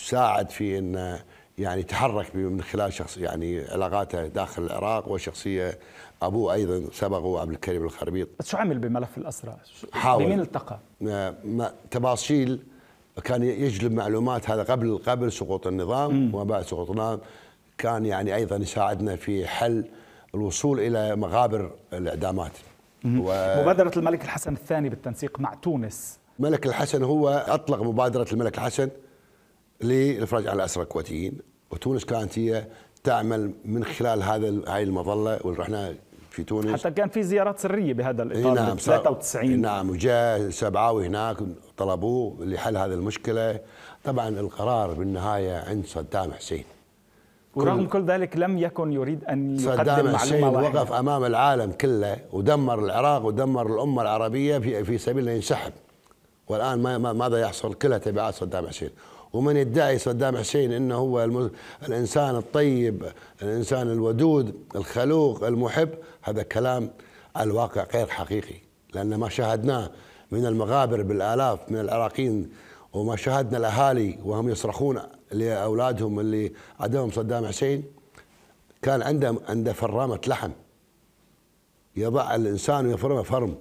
ساعد 0.06 0.50
في 0.50 0.78
إن 0.78 1.20
يعني 1.62 1.84
تحرك 1.84 2.36
من 2.36 2.62
خلال 2.62 2.94
شخص 2.94 3.18
يعني 3.18 3.62
علاقاته 3.62 4.28
داخل 4.28 4.64
العراق 4.64 5.12
وشخصية 5.12 5.80
ابوه 6.22 6.54
أيضا 6.54 6.84
سبقه 6.94 7.42
عبد 7.42 7.52
الكريم 7.52 7.84
الخربيط. 7.84 8.28
بس 8.40 8.50
شو 8.50 8.58
عمل 8.58 8.78
بملف 8.78 9.18
الاسرى؟ 9.18 9.58
حاول. 9.94 10.24
بمين 10.26 10.40
التقى؟ 10.40 10.80
تفاصيل. 11.92 12.64
كان 13.24 13.44
يجلب 13.44 13.92
معلومات 13.92 14.50
هذا 14.50 14.64
قبل 14.64 14.98
قبل 14.98 15.32
سقوط 15.32 15.68
النظام 15.68 16.36
وما 16.36 16.44
بعد 16.44 16.64
سقوط 16.64 16.90
النظام. 16.90 17.20
كان 17.78 18.06
يعني 18.06 18.36
أيضا 18.36 18.56
يساعدنا 18.56 19.16
في 19.16 19.48
حل 19.48 19.86
الوصول 20.36 20.80
إلى 20.80 21.16
مغابر 21.16 21.72
الإعدامات. 21.94 22.52
و... 23.06 23.60
مبادرة 23.62 23.92
الملك 23.98 24.24
الحسن 24.24 24.54
الثاني 24.54 24.90
بالتنسيق 24.90 25.40
مع 25.40 25.54
تونس. 25.54 26.20
الملك 26.40 26.66
الحسن 26.66 27.04
هو 27.04 27.30
أطلق 27.30 27.82
مبادرة 27.82 28.28
الملك 28.34 28.58
الحسن 28.58 28.90
للإفراج 29.82 30.48
عن 30.48 30.56
الأسرى 30.56 30.84
الكويتيين. 30.84 31.51
وتونس 31.72 32.06
كانت 32.06 32.40
هي 32.40 32.64
تعمل 33.04 33.52
من 33.66 33.84
خلال 33.84 34.24
هذا 34.24 34.54
هاي 34.68 34.84
المظلة 34.84 35.40
ورحنا 35.44 35.94
في 36.30 36.44
تونس. 36.44 36.82
حتى 36.82 36.92
كان 36.92 37.10
في 37.10 37.24
زيارات 37.24 37.60
سرية 37.60 37.94
بهذا 37.94 38.24
الإطار 38.24 38.54
نعم 38.54 38.78
93 38.78 39.62
نعم 39.62 39.90
وجاء 39.90 40.50
سبعاوي 40.50 41.08
هناك 41.08 41.38
طلبوه 41.78 42.46
لحل 42.46 42.78
هذه 42.78 42.94
المشكلة. 42.94 43.60
طبعا 44.04 44.30
القرار 44.30 44.94
بالنهاية 44.94 45.64
عند 45.70 45.86
صدام 45.86 46.34
حسين. 46.34 46.64
ورغم 47.56 47.88
كل 47.88 48.06
ذلك 48.06 48.38
لم 48.38 48.58
يكن 48.58 48.94
يريد 48.94 49.26
أن 49.26 49.60
يقدم 49.60 49.84
صدام 49.84 50.18
حسين 50.18 50.44
وقف 50.44 50.92
أمام 50.92 51.26
العالم 51.26 51.72
كله 51.72 52.18
ودمر 52.32 52.80
العراق 52.86 53.26
ودمر 53.26 53.76
الأمة 53.76 54.02
العربية 54.02 54.58
في 54.58 54.84
في 54.84 54.98
سبيل 54.98 55.28
ينسحب. 55.28 55.72
والآن 56.48 56.80
ما 56.80 57.14
ماذا 57.14 57.42
يحصل؟ 57.42 57.74
كلها 57.74 57.98
تبعات 57.98 58.34
صدام 58.34 58.68
حسين. 58.68 58.90
ومن 59.34 59.58
يدعي 59.58 59.98
صدام 59.98 60.38
حسين 60.38 60.72
إنه 60.72 60.96
هو 60.96 61.30
الإنسان 61.88 62.36
الطيب 62.36 63.12
الإنسان 63.42 63.92
الودود 63.92 64.56
الخلوق 64.76 65.44
المحب 65.44 65.90
هذا 66.22 66.44
كلام 66.44 66.90
على 67.36 67.52
الواقع 67.52 67.86
غير 67.94 68.08
حقيقي. 68.08 68.56
لأن 68.94 69.16
ما 69.16 69.30
شاهدناه 69.30 69.92
من 70.32 70.46
المغابر 70.46 71.02
بالآلاف 71.02 71.60
من 71.72 71.80
العراقيين 71.80 72.50
وما 72.94 73.16
شاهدنا 73.16 73.58
الأهالي 73.58 74.20
وهم 74.26 74.50
يصرخون 74.50 75.00
لأولادهم 75.32 76.20
اللي 76.20 76.52
عدوهم 76.80 77.12
صدام 77.12 77.46
حسين. 77.46 77.84
كان 78.82 79.02
عنده 79.02 79.36
عنده 79.50 79.74
فرامة 79.74 80.20
لحم. 80.28 80.52
يضع 81.96 82.36
الإنسان 82.36 82.88
ويفرمه 82.88 83.24
فرم. 83.24 83.56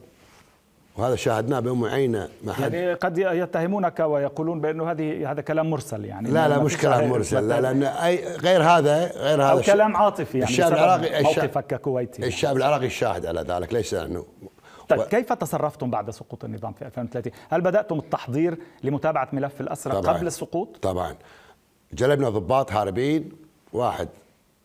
وهذا 0.96 1.16
شاهدناه 1.16 1.60
بأم 1.60 1.84
عينة 1.84 2.28
ما 2.44 2.52
حد 2.52 2.74
يعني 2.74 2.94
قد 2.94 3.18
يتهمونك 3.18 4.00
ويقولون 4.00 4.60
بأنه 4.60 4.90
هذه 4.90 5.30
هذا 5.32 5.40
كلام 5.40 5.70
مرسل 5.70 6.04
يعني. 6.04 6.30
لا 6.30 6.48
لا 6.48 6.58
مش 6.58 6.76
كلام 6.76 7.10
مرسل. 7.10 7.48
لا 7.48 7.60
لأن 7.60 7.82
أي 7.82 8.36
غير 8.36 8.62
هذا 8.62 9.12
غير 9.16 9.42
هذا 9.42 9.50
أو 9.50 9.60
كلام 9.60 9.96
عاطفي 9.96 10.38
يعني 10.38 10.50
الشعب 10.50 10.72
العراقي 10.72 11.22
موقفك 11.22 11.66
ككويتي 11.66 12.26
الشعب 12.26 12.56
العراقي 12.56 12.90
شاهد 12.90 13.26
على 13.26 13.40
ذلك 13.40 13.72
ليس 13.72 13.94
أنه 13.94 14.24
طيب 14.88 15.00
و... 15.00 15.02
كيف 15.02 15.32
تصرفتم 15.32 15.90
بعد 15.90 16.10
سقوط 16.10 16.44
النظام 16.44 16.72
في 16.72 16.84
2030 16.86 17.32
هل 17.50 17.60
بدأتم 17.60 17.98
التحضير 17.98 18.58
لمتابعة 18.82 19.28
ملف 19.32 19.60
الأسرى 19.60 19.92
طبعًا. 19.92 20.16
قبل 20.16 20.26
السقوط؟ 20.26 20.76
طبعا. 20.82 21.14
جلبنا 21.92 22.28
ضباط 22.28 22.72
هاربين 22.72 23.32
واحد 23.72 24.08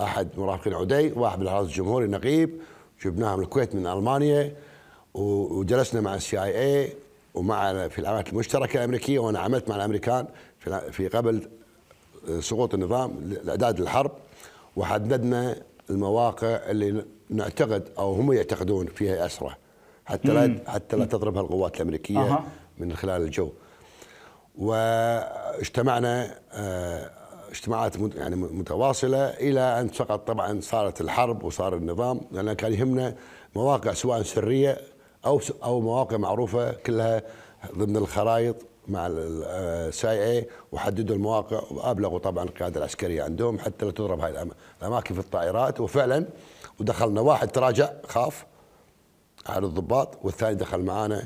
أحد 0.02 0.28
مرافقين 0.38 0.74
عدي 0.74 1.12
واحد 1.12 1.40
بالحرس 1.40 1.68
الجمهوري 1.68 2.08
نقيب 2.08 2.62
جبناهم 3.06 3.42
الكويت 3.42 3.76
من 3.76 3.88
ألمانيا 3.88 4.52
وجلسنا 5.16 6.02
مع 6.02 6.16
السي 6.16 6.44
آي 6.44 6.84
اي 6.84 6.94
ومع 7.34 7.88
في 7.88 8.00
العمليات 8.00 8.30
المشتركة 8.30 8.78
الأمريكية 8.78 9.20
وأنا 9.20 9.40
عملت 9.40 9.70
مع 9.70 9.76
الأمريكان 9.76 10.28
في 10.92 11.08
قبل 11.08 11.50
سقوط 12.40 12.74
النظام 12.74 13.34
لإعداد 13.44 13.80
الحرب 13.80 14.12
وحددنا 14.76 15.56
المواقع 15.90 16.48
اللي 16.48 17.06
نعتقد 17.30 17.84
أو 17.98 18.14
هم 18.14 18.34
يعتقدون 18.34 18.86
فيها 18.86 19.26
اسرى 19.26 19.56
حتى 20.06 20.28
لا 20.28 20.58
حتى 20.68 20.98
لا 20.98 21.06
تضربها 21.06 21.42
القوات 21.42 21.76
الأمريكية 21.76 22.20
أه. 22.34 22.44
من 22.78 22.94
خلال 22.94 23.22
الجو. 23.22 23.50
واجتمعنا 24.58 26.40
آه، 26.52 27.12
اجتماعات 27.52 27.96
يعني 28.16 28.36
متواصلة 28.36 29.30
إلى 29.30 29.82
أن 29.82 29.90
سقط 29.90 30.28
طبعا 30.28 30.62
صارت 30.62 31.02
الحرب 31.02 31.44
وصار 31.44 31.76
النظام 31.76 32.22
لأن 32.32 32.54
كان 32.54 32.74
يهمنا 32.74 33.16
مواقع 33.56 33.94
سواء 33.94 34.22
سرية 34.22 34.78
أو 35.26 35.42
أو 35.64 35.82
مواقع 35.82 36.18
معروفة 36.18 36.72
كلها 36.72 37.22
ضمن 37.78 37.98
الخرائط 37.98 38.56
مع 38.88 39.08
السي 39.10 40.24
اي 40.24 40.48
وحددوا 40.72 41.16
المواقع 41.16 41.62
وأبلغوا 41.72 42.20
طبعا 42.20 42.44
القيادة 42.44 42.78
العسكرية 42.78 43.24
عندهم 43.24 43.60
حتى 43.60 43.86
لا 43.86 43.92
تضرب 43.92 44.20
هاي 44.20 44.48
الأماكن 44.82 45.14
في 45.14 45.20
الطائرات. 45.20 45.80
وفعلا 45.80 46.26
ودخلنا 46.80 47.22
واحد 47.22 47.48
تراجع 47.48 47.90
خاف 48.08 48.46
على 49.48 49.66
الضباط 49.66 50.18
والثاني 50.24 50.56
دخل 50.56 50.82
معانا 50.82 51.24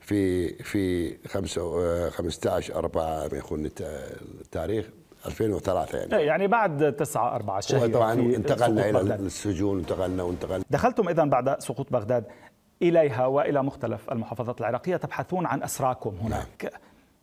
في 0.00 0.48
في 0.62 1.16
15 2.10 2.76
4 2.78 3.28
ما 3.32 3.38
يكون 3.38 3.70
التاريخ 4.40 4.86
2003 5.26 5.98
يعني. 5.98 6.16
إيه، 6.16 6.26
يعني 6.26 6.46
بعد 6.46 6.96
9 6.96 7.36
4 7.36 7.60
شهر 7.60 7.88
طبعا 7.88 8.12
انتقلنا 8.12 8.90
إلى 8.90 9.14
السجون 9.14 9.78
انتقلنا 9.78 10.22
وانتقلنا. 10.22 10.64
دخلتم 10.70 11.08
اذا 11.08 11.24
بعد 11.24 11.60
سقوط 11.62 11.92
بغداد. 11.92 12.24
إليها 12.82 13.26
وإلى 13.26 13.62
مختلف 13.62 14.12
المحافظات 14.12 14.60
العراقية 14.60 14.96
تبحثون 14.96 15.46
عن 15.46 15.62
أسراكم 15.62 16.14
هناك 16.22 16.64
نعم. 16.64 16.72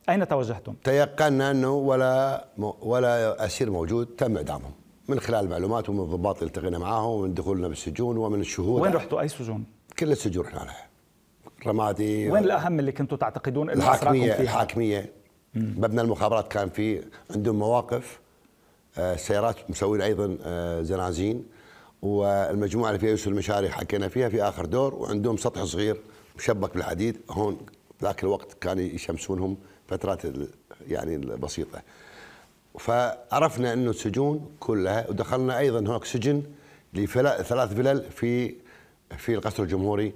أين 0.10 0.28
توجهتم؟ 0.28 0.74
تيقنا 0.84 1.52
أنه 1.52 1.72
ولا 1.72 2.46
ولا 2.82 3.46
أسير 3.46 3.72
موجود 3.72 4.06
تم 4.06 4.38
إعدامهم 4.38 4.72
من 5.08 5.20
خلال 5.20 5.46
المعلومات 5.46 5.90
ومن 5.90 6.00
الضباط 6.00 6.38
اللي 6.38 6.48
التقينا 6.48 6.78
معاهم 6.78 7.10
ومن 7.10 7.34
دخولنا 7.34 7.68
بالسجون 7.68 8.18
ومن 8.18 8.40
الشهود 8.40 8.82
وين 8.82 8.94
رحتوا 8.94 9.22
أي 9.22 9.28
سجون؟ 9.28 9.66
كل 10.00 10.12
السجون 10.12 10.46
رحنا 10.46 10.60
لها 10.60 10.88
رمادي 11.68 12.30
وين 12.32 12.44
الأهم 12.44 12.80
اللي 12.80 12.92
كنتوا 12.92 13.18
تعتقدون 13.18 13.70
أنه 13.70 13.84
الحاكمية 13.84 14.34
فيها؟ 14.34 14.42
الحاكمية 14.42 15.12
مبنى 15.56 16.02
المخابرات 16.02 16.48
كان 16.48 16.70
في 16.70 17.04
عندهم 17.36 17.60
مواقف 17.60 18.20
آه، 18.98 19.16
سيارات 19.16 19.56
مسوين 19.70 20.02
أيضا 20.02 20.38
آه، 20.44 20.82
زنازين 20.82 21.46
والمجموعة 22.04 22.90
اللي 22.90 23.00
فيها 23.00 23.10
يوسف 23.10 23.28
المشاري 23.28 23.70
حكينا 23.70 24.08
فيها 24.08 24.30
في 24.30 24.44
آخر 24.44 24.66
دور 24.66 24.96
وعندهم 24.96 25.38
سطح 25.38 25.64
صغير 25.64 25.98
مشبك 26.38 26.74
بالحديد 26.74 27.18
هون 27.30 27.58
ذاك 28.02 28.24
الوقت 28.24 28.54
كانوا 28.62 28.84
يشمسونهم 28.84 29.58
فترات 29.88 30.22
يعني 30.88 31.16
البسيطة. 31.16 31.82
فعرفنا 32.80 33.74
إنه 33.74 33.90
السجون 33.90 34.50
كلها 34.60 35.10
ودخلنا 35.10 35.60
أيضا 35.60 35.80
هناك 35.80 36.06
سجن 36.06 36.44
لثلاث 36.94 37.74
فلل 37.74 38.04
في 38.12 38.56
في 39.18 39.34
القصر 39.34 39.64
الجمهوري. 39.64 40.14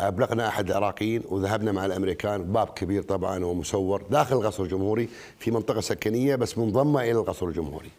أبلغنا 0.00 0.48
أحد 0.48 0.70
العراقيين 0.70 1.22
وذهبنا 1.28 1.72
مع 1.72 1.86
الأمريكان 1.86 2.52
باب 2.52 2.68
كبير 2.68 3.02
طبعا 3.02 3.44
ومسور 3.44 4.02
داخل 4.10 4.36
القصر 4.36 4.62
الجمهوري 4.62 5.08
في 5.38 5.50
منطقة 5.50 5.80
سكنية 5.80 6.36
بس 6.36 6.58
منضمة 6.58 7.02
إلى 7.02 7.12
القصر 7.12 7.46
الجمهوري. 7.46 7.90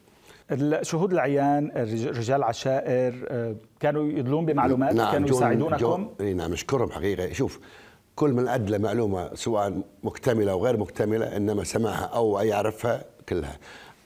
الشهود 0.52 1.14
العيان 1.14 1.72
رجال 2.08 2.44
عشائر 2.44 3.26
آه، 3.28 3.56
كانوا 3.80 4.12
يدلون 4.12 4.46
بمعلومات 4.46 4.96
نعم 4.96 5.12
كانوا 5.12 5.30
يساعدونكم؟ 5.30 6.10
نعم 6.20 6.54
اشكرهم 6.54 6.92
حقيقه 6.92 7.34
شوف 7.34 7.60
كل 8.16 8.34
من 8.34 8.48
أدلى 8.48 8.78
معلومة 8.78 9.36
سواء 9.36 9.82
مكتملة 10.04 10.52
أو 10.52 10.66
غير 10.66 10.78
مكتملة 10.78 11.38
إنما 11.38 11.64
سمعها 11.64 12.06
أو 12.06 12.40
يعرفها 12.40 13.06
كلها. 13.30 13.58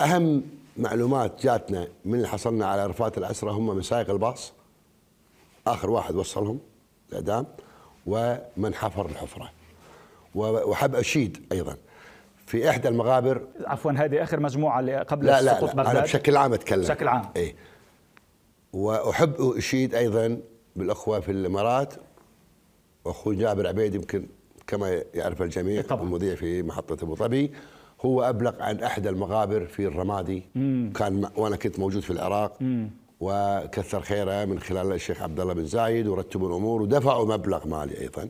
أهم 0.01 0.43
معلومات 0.77 1.43
جاتنا 1.43 1.88
من 2.05 2.15
اللي 2.15 2.27
حصلنا 2.27 2.65
على 2.65 2.88
رفات 2.88 3.17
الاسرى 3.17 3.51
هم 3.51 3.75
من 3.75 3.81
سائق 3.81 4.10
الباص. 4.10 4.53
آخر 5.67 5.89
واحد 5.89 6.15
وصلهم 6.15 6.60
الإعدام 7.10 7.45
ومن 8.05 8.74
حفر 8.74 9.05
الحفرة. 9.05 9.51
وحب 10.36 10.95
أشيد 10.95 11.45
أيضا. 11.51 11.77
في 12.51 12.70
إحدى 12.70 12.88
المغابر. 12.88 13.41
عفوا 13.65 13.91
هذه 13.91 14.24
آخر 14.24 14.39
مجموعة 14.39 14.79
اللي 14.79 14.98
قبل 14.98 15.25
لا 15.25 15.41
لا, 15.41 15.60
لا, 15.62 15.65
لا 15.75 15.91
أنا 15.91 16.01
بشكل 16.01 16.38
عام 16.38 16.53
أتكلم. 16.53 16.81
بشكل 16.81 17.08
عام. 17.08 17.22
اي 17.38 17.55
وأحب 18.74 19.34
أشيد 19.58 19.96
أيضا 19.96 20.38
بالأخوة 20.75 21.20
في 21.20 21.31
الإمارات 21.31 21.93
واخوي 23.05 23.36
جابر 23.36 23.67
عبيد 23.67 23.96
يمكن 23.96 24.25
كما 24.67 25.03
يعرف 25.13 25.41
الجميع 25.41 25.81
طبعا. 25.81 26.03
المذيع 26.03 26.36
في 26.36 26.63
محطة 26.63 27.03
أبو 27.03 27.15
ظبي. 27.15 27.51
هو 28.05 28.22
أبلغ 28.22 28.62
عن 28.62 28.84
إحدى 28.84 29.10
المغابر 29.10 29.65
في 29.65 29.86
الرمادي. 29.88 30.43
مم. 30.55 30.93
كان 30.96 31.29
وأنا 31.36 31.55
كنت 31.55 31.79
موجود 31.79 32.01
في 32.01 32.12
العراق. 32.12 32.62
مم. 32.62 32.89
وكثر 33.20 34.01
خيره 34.01 34.46
من 34.46 34.60
خلال 34.60 34.91
الشيخ 34.91 35.22
عبد 35.22 35.39
الله 35.39 35.53
بن 35.53 35.65
زايد 35.65 36.08
ورتبوا 36.08 36.48
الأمور 36.50 36.81
ودفعوا 36.81 37.25
مبلغ 37.25 37.67
مالي 37.67 38.01
أيضا 38.01 38.27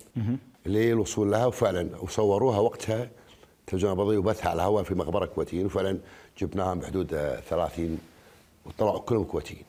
للوصول 0.66 1.32
لها. 1.32 1.46
وفعلا 1.46 1.90
وصوروها 2.02 2.60
وقتها 2.60 3.10
تلفزيون 3.68 3.92
ابو 3.92 4.14
وبثها 4.14 4.50
على 4.50 4.62
الهواء 4.62 4.84
في 4.84 4.96
مقبرة 4.96 5.26
كويتيين 5.26 5.66
وفعلا 5.66 5.98
جبناهم 6.38 6.80
بحدود 6.80 7.08
30 7.50 7.98
وطلعوا 8.66 9.00
كلهم 9.00 9.24
كويتيين 9.24 9.64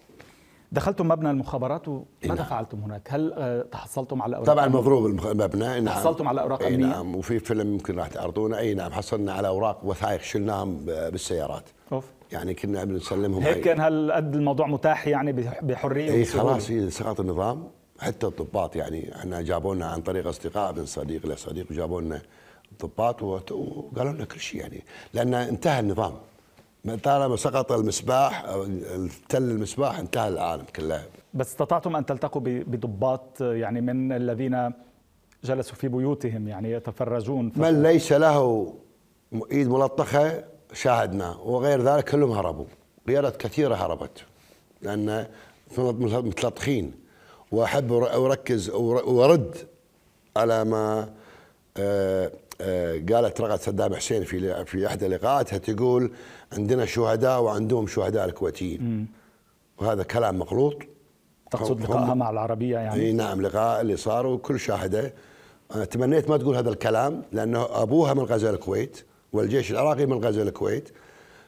دخلتم 0.73 1.09
مبنى 1.09 1.31
المخابرات 1.31 1.89
وماذا 1.89 2.05
نعم. 2.35 2.37
فعلتم 2.45 2.79
هناك؟ 2.79 3.09
هل 3.11 3.33
آه، 3.37 3.63
تحصلتم 3.63 4.23
على 4.23 4.37
أوراق 4.37 4.47
طبعا؟ 4.55 4.69
مضروب 4.69 5.07
المبنى 5.07 5.81
نعم 5.81 5.89
حصلتم 5.89 6.29
على 6.29 6.41
أوراق 6.41 6.63
أي 6.63 6.75
أمنية؟ 6.75 6.87
نعم 6.87 7.17
وفي 7.17 7.39
فيلم 7.39 7.73
يمكن 7.73 7.99
راح 7.99 8.09
تعرضونه 8.09 8.59
اي 8.59 8.75
نعم 8.75 8.93
حصلنا 8.93 9.33
على 9.33 9.49
أوراق 9.49 9.81
وثائق 9.85 10.21
شلناهم 10.23 10.77
بالسيارات 10.85 11.65
أوف. 11.93 12.05
يعني 12.33 12.55
كنا 12.55 12.85
بنسلمهم 12.85 13.43
هيك 13.43 13.61
كان 13.61 13.81
هالقد 13.81 14.35
الموضوع 14.35 14.67
متاح 14.67 15.09
يعني 15.09 15.33
بح- 15.33 15.65
بحرية 15.65 16.11
اي؟ 16.13 16.25
خلاص 16.25 16.67
سقط 16.89 17.21
النظام 17.21 17.69
حتى 18.01 18.27
الضباط 18.27 18.77
يعني 18.77 19.17
إحنا 19.17 19.43
جابوا 19.43 19.75
لنا 19.75 19.87
عن 19.87 20.01
طريق 20.01 20.27
أصدقاء 20.27 20.73
من 20.73 20.87
صديق 20.87 21.27
لصديق 21.27 21.67
وجابوا 21.71 22.01
لنا 22.01 22.23
الضباط 22.73 23.23
وت- 23.23 23.53
وقالوا 23.53 24.13
لنا 24.13 24.25
كل 24.25 24.41
شيء 24.41 24.61
يعني 24.61 24.85
لأن 25.15 25.35
انتهى 25.35 25.81
النظام. 25.81 26.13
ما 26.85 26.97
طالما 26.97 27.37
سقط 27.37 27.73
المسباح 27.73 28.45
تل 29.29 29.43
المسباح 29.43 29.99
انتهى 29.99 30.29
العالم 30.29 30.65
كله. 30.77 31.03
بس 31.35 31.47
استطعتم 31.49 31.97
أن 31.97 32.07
تلتقوا 32.07 32.43
بضباط 32.45 33.41
يعني 33.41 33.81
من 33.81 34.13
الذين 34.13 34.73
جلسوا 35.45 35.75
في 35.75 35.89
بيوتهم 35.89 36.49
يعني 36.49 36.71
يتفرجون؟ 36.73 37.53
من 37.57 37.83
ليس 37.83 38.13
له 38.13 38.75
إيد 39.53 39.69
ملطخة 39.69 40.45
شاهدنا 40.73 41.31
وغير 41.37 41.83
ذلك 41.83 42.05
كلهم 42.11 42.31
هربوا. 42.33 42.65
قيادات 43.09 43.37
كثيرة 43.37 43.75
هربت 43.75 44.25
لأن 44.83 45.27
متلطخين. 45.79 46.93
وأحب 47.53 47.93
أركز 47.93 48.71
وارد 48.71 49.57
على 50.37 50.65
ما 50.65 51.09
آه، 51.77 52.33
قالت 53.13 53.41
رغد 53.41 53.61
صدام 53.61 53.95
حسين 53.95 54.25
في 54.25 54.65
في 54.65 54.87
احدى 54.87 55.07
لقاءاتها 55.07 55.59
تقول 55.59 56.13
عندنا 56.53 56.87
شهداء 56.87 57.43
وعندهم 57.43 57.87
شهداء 57.87 58.25
الكويتيين. 58.25 59.09
وهذا 59.79 60.03
كلام 60.03 60.39
مغلوط. 60.39 60.77
تقصد 61.51 61.81
لقائها 61.81 62.15
مع 62.15 62.31
العربية 62.31 62.79
يعني؟ 62.79 63.03
إي 63.03 63.13
نعم 63.13 63.43
لقاء 63.43 63.81
اللي 63.81 63.97
صار 63.97 64.27
وكل 64.27 64.61
شاهده. 64.61 65.15
أنا 65.75 65.85
تمنيت 65.85 66.31
ما 66.31 66.37
تقول 66.37 66.57
هذا 66.57 66.71
الكلام 66.71 67.23
لأنه 67.33 67.83
أبوها 67.83 68.15
من 68.15 68.23
غزو 68.23 68.51
الكويت 68.51 69.05
والجيش 69.33 69.71
العراقي 69.71 70.07
من 70.07 70.25
غزو 70.25 70.43
الكويت. 70.43 70.89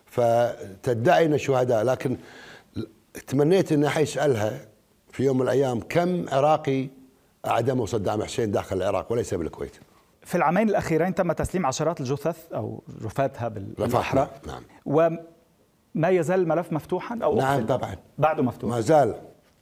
فتدعي 0.06 1.26
إن 1.26 1.38
شهداء 1.38 1.84
لكن 1.84 2.16
تمنيت 3.26 3.72
انه 3.72 3.88
حيسالها 3.88 4.60
في 5.12 5.24
يوم 5.24 5.36
من 5.36 5.42
الأيام 5.42 5.80
كم 5.80 6.28
عراقي 6.28 6.88
اعدمه 7.46 7.86
صدام 7.86 8.22
حسين 8.22 8.50
داخل 8.50 8.76
العراق 8.76 9.12
وليس 9.12 9.34
بالكويت. 9.34 9.76
في 10.24 10.34
العامين 10.34 10.68
الأخيرين 10.68 11.14
تم 11.14 11.32
تسليم 11.32 11.66
عشرات 11.66 12.00
الجثث 12.00 12.52
أو 12.54 12.82
رفاتها 13.04 13.48
بال- 13.48 13.64
بالأحرى. 13.78 14.28
نعم. 14.46 14.62
وما 14.86 16.08
يزال 16.08 16.40
الملف 16.40 16.72
مفتوحا 16.72 17.18
أو 17.22 17.36
نعم؟ 17.36 17.66
طبعا. 17.66 17.96
بعده 18.18 18.42
مفتوح. 18.42 18.70
ما 18.70 18.80
زال. 18.80 19.14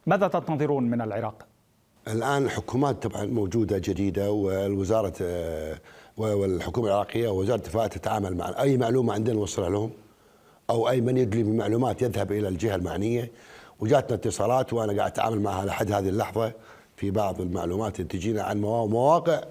ماذا 0.05 0.27
تنتظرون 0.27 0.83
من 0.83 1.01
العراق؟ 1.01 1.45
الآن 2.07 2.49
حكومات 2.49 3.07
طبعا 3.07 3.25
موجودة 3.25 3.77
جديدة 3.77 4.31
والوزارة 4.31 5.13
آه، 5.21 5.77
والحكومة 6.17 6.87
العراقية 6.87 7.27
ووزارة 7.29 7.57
الدفاع 7.57 7.87
تتعامل 7.87 8.37
مع 8.37 8.61
أي 8.61 8.77
معلومة 8.77 9.13
عندنا 9.13 9.35
نوصلها 9.35 9.69
لهم؟ 9.69 9.91
أو 10.69 10.89
أي 10.89 11.01
من 11.01 11.17
يدلي 11.17 11.43
بمعلومات 11.43 12.01
يذهب 12.01 12.31
إلى 12.31 12.47
الجهة 12.47 12.75
المعنية؟ 12.75 13.31
وجاتنا 13.79 14.15
اتصالات 14.15 14.73
وأنا 14.73 14.97
قاعد 14.97 15.11
أتعامل 15.11 15.41
معها 15.41 15.65
لحد 15.65 15.91
هذه 15.91 16.09
اللحظة 16.09 16.51
في 16.95 17.11
بعض 17.11 17.41
المعلومات 17.41 17.99
اللي 17.99 18.07
تجينا 18.09 18.43
عن 18.43 18.61
موا- 18.61 18.87
مواقع 18.87 19.41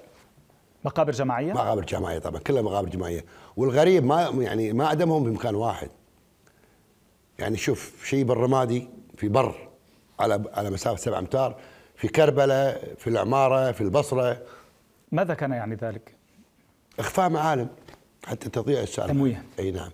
مقابر 0.84 1.12
جماعية؟ 1.12 1.52
مقابر 1.52 1.84
جماعية 1.84 2.18
طبعا 2.18 2.40
كلها 2.40 2.62
مقابر 2.62 2.88
جماعية 2.88 3.24
والغريب 3.56 4.04
ما 4.04 4.22
يعني 4.38 4.72
ما 4.72 4.86
عدمهم 4.88 5.24
بمكان 5.24 5.54
واحد 5.54 5.90
يعني 7.38 7.56
شوف 7.56 8.04
شيء 8.04 8.24
بالرمادي 8.24 8.88
في 9.16 9.28
بر 9.28 9.68
على 10.20 10.42
على 10.54 10.70
مسافة 10.70 10.96
سبع 10.96 11.18
أمتار 11.18 11.56
في 11.96 12.08
كربلاء 12.08 12.94
في 12.98 13.10
العمارة 13.10 13.72
في 13.72 13.80
البصرة 13.80 14.42
ماذا 15.12 15.34
كان 15.34 15.50
يعني 15.52 15.74
ذلك؟ 15.74 16.14
إخفاء 16.98 17.28
معالم 17.30 17.68
حتى 18.26 18.48
تضيع 18.50 18.82
السالفه 18.82 19.12
تمويه. 19.12 19.42
أي 19.58 19.70
نعم 19.70 19.90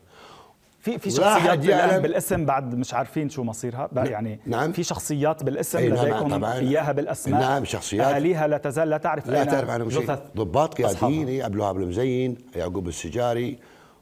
في 0.92 0.98
في 0.98 1.10
شخصيات. 1.10 1.64
الآن 1.64 2.02
بالاسم 2.02 2.44
بعد 2.44 2.74
مش 2.74 2.94
عارفين 2.94 3.28
شو 3.28 3.42
مصيرها 3.42 3.88
يعني 3.96 4.40
نعم. 4.46 4.72
في 4.72 4.82
شخصيات 4.82 5.42
بالاسم 5.42 5.78
أي 5.78 5.88
نعم، 5.88 6.06
لديكم 6.06 6.28
طبعاً. 6.28 6.54
إياها 6.54 6.92
بالأسماء 6.92 7.40
نعم، 7.40 7.64
شخصيات. 7.64 8.06
أهاليها 8.06 8.46
لا 8.46 8.58
تزال 8.58 8.90
لا 8.90 8.96
تعرف 8.96 9.26
لا 9.26 9.44
تعرف 9.44 9.70
عنهم 9.70 9.90
شيء 9.90 10.16
ضباط. 10.36 10.74
قياديين 10.74 11.28
إيه، 11.28 11.44
عبد 11.44 11.54
الوهاب 11.54 11.76
المزين 11.76 12.36
يعقوب 12.56 12.88
السجاري 12.88 13.58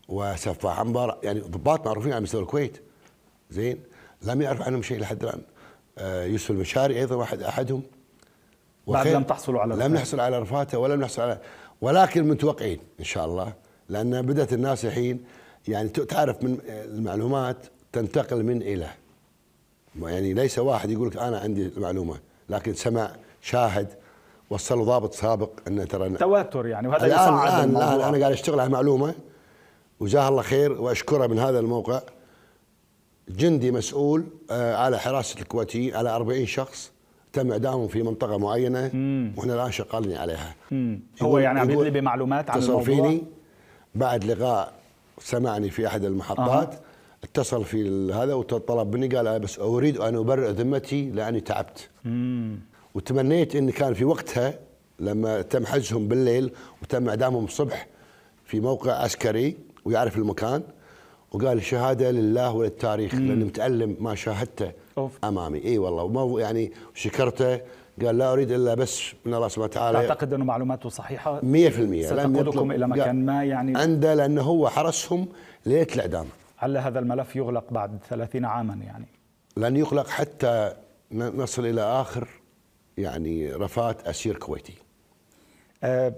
وسفاح 0.09 0.81
عنبر 0.81 1.19
يعني 1.23 1.41
ضباط 1.41 1.87
معروفين 1.87 2.13
على 2.13 2.21
مستوى 2.21 2.43
الكويت 2.43 2.83
زين 3.51 3.79
لم 4.23 4.43
يعرف 4.43 4.63
عنهم 4.63 4.83
شيء 4.83 5.01
لحد 5.01 5.23
الآن 5.23 5.41
آه، 5.99 6.25
يوسف 6.25 6.51
المشاري 6.51 6.99
أيضا 6.99 7.17
واحد 7.17 7.43
أحدهم 7.43 7.83
بعد 8.87 9.09
لم 9.09 9.23
تحصلوا 9.23 9.61
على 9.61 9.75
لم. 9.75 9.95
نحصل 9.95 10.21
على 10.21 10.39
رفاته 10.39 10.79
ولم 10.79 11.01
نحصل 11.01 11.23
على 11.23 11.39
ولكن 11.81 12.29
متوقعين 12.29 12.79
إن 13.01 13.05
شاء 13.05 13.25
الله 13.25 13.53
لأن 13.89 14.23
بدأت 14.23 14.53
الناس 14.53 14.85
الحين 14.85 15.25
يعني 15.69 15.89
تعرف 15.89 16.43
من 16.43 16.59
المعلومات 16.69 17.57
تنتقل 17.93 18.43
من 18.43 18.63
إلى. 18.63 18.89
يعني 20.03 20.35
ليس 20.35 20.59
واحد 20.59 20.91
يقول 20.91 21.09
لك 21.09 21.17
أنا 21.17 21.39
عندي 21.39 21.67
المعلومة 21.67 22.15
لكن 22.49 22.75
سمع 22.75 23.11
شاهد 23.43 23.89
وصلوا 24.51 24.85
ضابط 24.85 25.15
سابق 25.15 25.51
انه 25.69 25.85
ترى 25.85 26.11
تواتر 26.11 26.67
يعني 26.67 26.89
وهذا 26.89 27.07
الان 27.07 27.35
الان 27.35 27.65
الموضوع. 27.65 27.95
الآن 27.95 28.09
أنا 28.09 28.19
قاعد 28.19 28.33
أشتغل 28.33 28.61
على 28.61 28.71
معلومة 28.71 29.15
وجزاه 30.01 30.29
الله 30.29 30.43
خير 30.43 30.73
وأشكره 30.73 31.27
من 31.27 31.39
هذا 31.39 31.59
الموقع. 31.59 32.01
جندي 33.29 33.71
مسؤول 33.71 34.25
آه، 34.51 34.77
على 34.77 34.99
حراسة 34.99 35.41
الكويتيين 35.41 35.95
على 35.97 36.11
40 36.11 36.47
شخص 36.47 36.93
تم 37.33 37.53
إعدامهم 37.53 37.89
في 37.89 38.03
منطقة 38.03 38.39
معينة 38.39 38.81
وإحنا 39.37 39.55
الآن 39.55 39.73
شغالين 39.73 40.17
عليها. 40.17 40.55
مم. 40.71 41.01
هو 41.23 41.39
يعني 41.39 41.61
عم 41.61 41.71
يدلي 41.71 41.91
بمعلومات 41.91 42.51
عن 42.51 42.63
الموضوع؟ 42.63 42.83
فيني 42.85 43.25
بعد 43.95 44.25
لقاء 44.25 44.73
سمعني 45.21 45.71
في 45.71 45.87
أحد 45.87 46.05
المحطات 46.05 46.75
اتصل 47.25 47.65
في 47.65 48.13
هذا 48.13 48.35
وطلب 48.35 48.95
مني 48.97 49.09
قال 49.17 49.27
أنا 49.27 49.39
بس 49.39 49.59
أريد 49.59 49.99
أن 49.99 50.17
أبرئ 50.17 50.51
ذمتي 50.51 51.11
لأني 51.11 51.41
تعبت. 51.41 51.89
وتمنيت 52.95 53.57
إن 53.57 53.71
كان 53.71 53.95
في 53.95 54.05
وقتها 54.05 54.59
لما 55.01 55.43
تم 55.43 55.67
حجزهم 55.67 56.09
بالليل 56.09 56.51
وتم 56.83 57.09
إعدامهم 57.09 57.45
الصبح 57.45 57.87
في 58.45 58.61
موقع 58.61 58.93
عسكري 58.93 59.57
ويعرف 59.85 60.17
المكان 60.17 60.63
وقال 61.33 61.59
الشهاده 61.59 62.11
لله 62.11 62.53
وللتاريخ 62.53 63.15
لأني 63.15 63.45
متألم 63.45 63.97
ما 64.01 64.15
شاهدته 64.15 64.73
أوف. 64.99 65.13
أمامي. 65.25 65.65
إي 65.65 65.79
والله 65.79 66.03
وما 66.03 66.41
يعني 66.41 66.73
شكرته 66.95 67.61
قال 68.05 68.19
لا 68.19 68.33
أريد 68.33 68.51
إلا 68.51 68.75
بس 68.75 69.03
من 69.25 69.35
الله 69.35 69.49
سبحانه 69.49 69.65
وتعالى. 69.71 70.07
تعتقد 70.09 70.33
أنه 70.33 70.45
معلوماته 70.45 70.89
صحيحة؟ 70.89 71.41
100% 71.41 71.45
لم 71.45 72.03
ستقودكم 72.03 72.49
يطلب- 72.49 72.71
إلى 72.71 72.89
مكان 72.89 73.27
ما 73.27 73.45
يعني- 73.45 73.79
عنده 73.79 74.15
لأنه 74.15 74.43
هو 74.43 74.69
حرسهم 74.69 75.29
ليلة 75.67 75.87
الإعدام. 75.95 76.27
على 76.59 76.79
هذا 76.79 76.99
الملف 76.99 77.37
يغلق 77.37 77.73
بعد 77.73 77.99
30 78.11 78.45
عاما 78.45 78.75
يعني؟ 78.75 79.07
لن 79.57 79.77
يغلق 79.77 80.09
حتى 80.09 80.73
نصل 81.13 81.67
إلى 81.67 81.81
آخر 81.83 82.29
يعني 82.99 83.53
رفات 83.53 84.07
أسير 84.07 84.37
كويتي. 84.37 84.75
آه، 85.85 86.13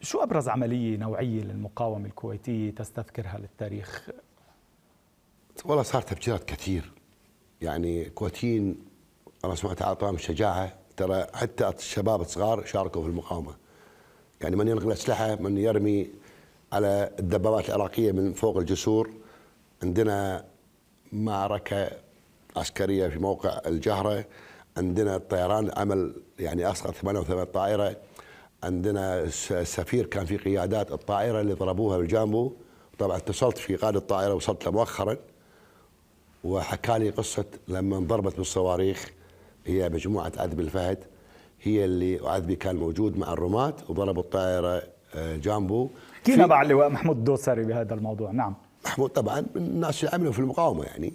شو 0.00 0.22
أبرز 0.22 0.48
عملية 0.48 0.96
نوعية 0.96 1.42
للمقاومة 1.42 2.06
الكويتية 2.06 2.70
تستذكرها 2.70 3.38
للتاريخ؟ 3.38 4.08
والله 5.64 5.82
صار 5.82 6.02
تفجيرات 6.02 6.44
كثير. 6.44 6.92
يعني 7.60 8.04
كويتيين 8.10 8.78
الله 9.44 9.54
سبحانه 9.54 9.72
وتعالى 9.72 9.88
أعطاهم 9.88 10.14
الشجاعة. 10.14 10.72
ترى 10.96 11.26
حتى 11.34 11.68
الشباب 11.68 12.20
الصغار 12.20 12.64
شاركوا 12.64 13.02
في 13.02 13.08
المقاومة. 13.08 13.54
يعني 14.40 14.56
من 14.56 14.68
ينقل 14.68 14.92
أسلحة 14.92 15.34
من 15.34 15.58
يرمي 15.58 16.10
على 16.72 17.10
الدبابات 17.18 17.68
العراقية 17.68 18.12
من 18.12 18.32
فوق 18.32 18.56
الجسور. 18.56 19.10
عندنا 19.82 20.44
معركة 21.12 21.90
عسكرية 22.56 23.08
في 23.08 23.18
موقع 23.18 23.60
الجهرة. 23.66 24.24
عندنا 24.76 25.16
الطيران 25.16 25.70
عمل 25.76 26.22
يعني 26.38 26.70
اسقط 26.70 26.94
88 26.94 27.44
طائرة. 27.44 27.96
عندنا 28.62 29.20
الس- 29.22 29.52
السفير 29.52 30.06
كان 30.06 30.24
في 30.26 30.36
قيادات 30.36 30.92
الطائرة 30.92 31.40
اللي 31.40 31.54
ضربوها 31.54 31.98
بالجامبو 31.98 32.52
طبعا 32.98 33.16
اتصلت 33.16 33.58
في 33.58 33.76
قائد 33.76 33.96
الطائرة 33.96 34.34
وصلت 34.34 34.64
له 34.66 34.72
مؤخرا. 34.72 35.16
وحكى 36.44 36.98
لي 36.98 37.10
قصة 37.10 37.44
لما 37.68 37.96
انضربت 37.96 38.36
بالصواريخ. 38.36 39.10
هي 39.68 39.88
مجموعة 39.88 40.32
عذبي 40.36 40.62
الفهد 40.62 40.98
هي 41.62 41.84
اللي 41.84 42.20
وعذبي 42.20 42.56
كان 42.56 42.76
موجود 42.76 43.18
مع 43.18 43.32
الرماة 43.32 43.74
وضربوا 43.88 44.22
الطائرة 44.22 44.82
آه، 45.14 45.36
جامبو. 45.36 45.88
كينا 46.24 46.42
في- 46.42 46.48
مع 46.50 46.62
اللواء 46.62 46.88
محمود 46.88 47.16
الدوسري 47.16 47.64
بهذا 47.64 47.94
الموضوع. 47.94 48.30
نعم. 48.30 48.54
محمود 48.84 49.10
طبعا 49.10 49.40
من 49.40 49.62
الناس 49.62 50.04
اللي 50.04 50.14
عملوا 50.14 50.32
في 50.32 50.38
المقاومة 50.38 50.84
يعني. 50.84 51.12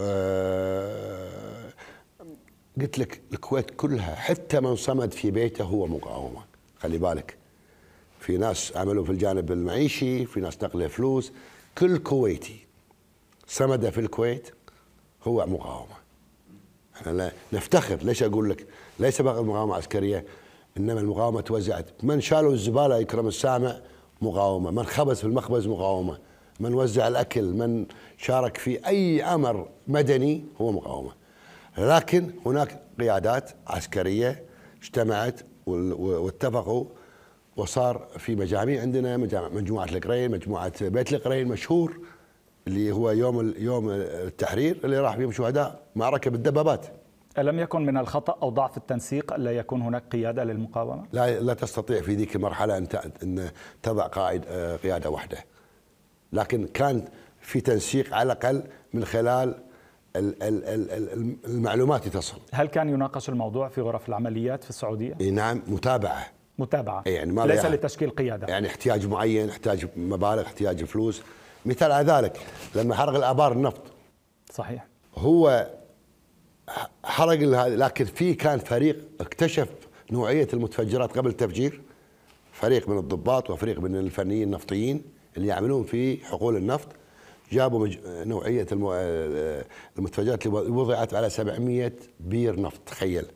آه، 0.00 1.72
قلت 2.80 2.98
لك 2.98 3.20
الكويت 3.32 3.70
كلها 3.70 4.14
حتى 4.14 4.60
من 4.60 4.76
صمد 4.76 5.12
في 5.12 5.30
بيته 5.30 5.64
هو 5.64 5.86
مقاومة 5.86 6.40
خلي 6.78 6.98
بالك. 6.98 7.36
في 8.20 8.36
ناس 8.36 8.76
عملوا 8.76 9.04
في 9.04 9.10
الجانب 9.12 9.52
المعيشي 9.52 10.26
في 10.26 10.40
ناس 10.40 10.62
نقله 10.62 10.88
فلوس. 10.88 11.32
كل 11.78 11.98
كويتي 11.98 12.66
صمد 13.46 13.90
في 13.90 14.00
الكويت 14.00 14.50
هو 15.24 15.46
مقاومة. 15.46 16.05
إحنا 16.96 17.12
لا 17.12 17.32
نفتخر. 17.52 17.98
ليش 18.02 18.22
أقول 18.22 18.50
لك؟ 18.50 18.66
ليس 18.98 19.22
فقط 19.22 19.44
مقاومة 19.44 19.74
عسكرية 19.74 20.24
إنما 20.76 21.00
المقاومة 21.00 21.40
توزعت. 21.40 21.86
من 22.02 22.20
شالوا 22.20 22.52
الزبالة 22.52 22.96
يكرم 22.96 23.28
السامع؟ 23.28 23.76
مقاومة. 24.22 24.70
من 24.70 24.86
خبز 24.86 25.18
في 25.18 25.24
المخبز؟ 25.24 25.66
مقاومة. 25.66 26.18
من 26.60 26.74
وزع 26.74 27.08
الأكل 27.08 27.44
من 27.44 27.86
شارك 28.16 28.56
في 28.56 28.86
أي 28.86 29.22
أمر 29.22 29.68
مدني 29.88 30.44
هو 30.60 30.72
مقاومة. 30.72 31.12
لكن 31.78 32.30
هناك 32.46 32.80
قيادات 33.00 33.50
عسكرية 33.66 34.44
اجتمعت 34.82 35.40
واتفقوا 35.66 36.84
وصار 37.56 38.08
في 38.18 38.36
مجاميع 38.36 38.80
عندنا 38.80 39.16
مجموعة 39.48 39.84
القرين 39.84 40.30
مجموعة 40.30 40.72
بيت 40.80 41.12
القرين 41.12 41.48
مشهور. 41.48 41.98
اللي 42.66 42.92
هو 42.92 43.10
يوم 43.10 43.54
يوم 43.58 43.90
التحرير 43.90 44.80
اللي 44.84 44.98
راح 44.98 45.16
فيهم 45.16 45.32
شهداء 45.32 45.82
معركة 45.96 46.30
بالدبابات. 46.30 46.86
ألم 47.38 47.58
يكن 47.58 47.86
من 47.86 47.96
الخطأ 47.96 48.38
أو 48.42 48.50
ضعف 48.50 48.76
التنسيق 48.76 49.32
ألا 49.32 49.50
يكون 49.50 49.82
هناك 49.82 50.02
قيادة 50.12 50.44
للمقاومة؟ 50.44 51.04
لا 51.12 51.40
لا 51.40 51.54
تستطيع 51.54 52.00
في 52.00 52.14
ذيك 52.14 52.36
المرحلة 52.36 52.76
أن 52.76 52.86
أن 53.22 53.50
تضع 53.82 54.06
قائد 54.06 54.44
آه، 54.48 54.76
قيادة 54.76 55.10
واحدة 55.10 55.38
لكن 56.32 56.66
كان 56.66 57.04
في 57.40 57.60
تنسيق 57.60 58.14
على 58.14 58.32
الأقل 58.32 58.62
من 58.94 59.04
خلال 59.04 59.54
المعلومات 61.46 62.08
تصل. 62.08 62.38
هل 62.52 62.66
كان 62.66 62.88
يناقش 62.88 63.28
الموضوع 63.28 63.68
في 63.68 63.80
غرف 63.80 64.08
العمليات 64.08 64.64
في 64.64 64.70
السعودية؟ 64.70 65.14
نعم 65.30 65.62
متابعة. 65.66 66.26
متابعة. 66.58 67.02
يعني 67.06 67.32
ما 67.32 67.46
ليس 67.46 67.64
يعني 67.64 67.76
لتشكيل 67.76 68.10
قيادة. 68.10 68.46
يعني 68.46 68.66
احتياج 68.66 69.06
معين 69.06 69.48
احتياج 69.48 69.86
مبالغ 69.96 70.42
احتياج 70.42 70.84
فلوس. 70.84 71.22
مثال 71.66 71.92
على 71.92 72.12
ذلك 72.12 72.40
لما 72.74 72.94
حرق 72.94 73.14
الآبار 73.14 73.52
النفط. 73.52 73.82
صحيح. 74.52 74.86
هو 75.16 75.70
حرق 77.04 77.38
لكن 77.68 78.04
في 78.04 78.34
كان 78.34 78.58
فريق 78.58 79.04
اكتشف 79.20 79.68
نوعية 80.10 80.48
المتفجرات 80.52 81.18
قبل 81.18 81.30
التفجير. 81.30 81.80
فريق 82.52 82.88
من 82.88 82.98
الضباط 82.98 83.50
وفريق 83.50 83.80
من 83.80 83.96
الفنيين 83.96 84.42
النفطيين 84.42 85.02
اللي 85.36 85.48
يعملون 85.48 85.84
في 85.84 86.24
حقول 86.24 86.56
النفط. 86.56 86.88
جابوا 87.52 87.86
المو... 87.86 88.94
المتفجرات 89.98 90.46
اللي 90.46 90.58
وضعت 90.70 91.14
على 91.14 91.30
700 91.30 91.92
بير 92.20 92.60
نفط 92.60 92.80
تخيل. 92.86 93.26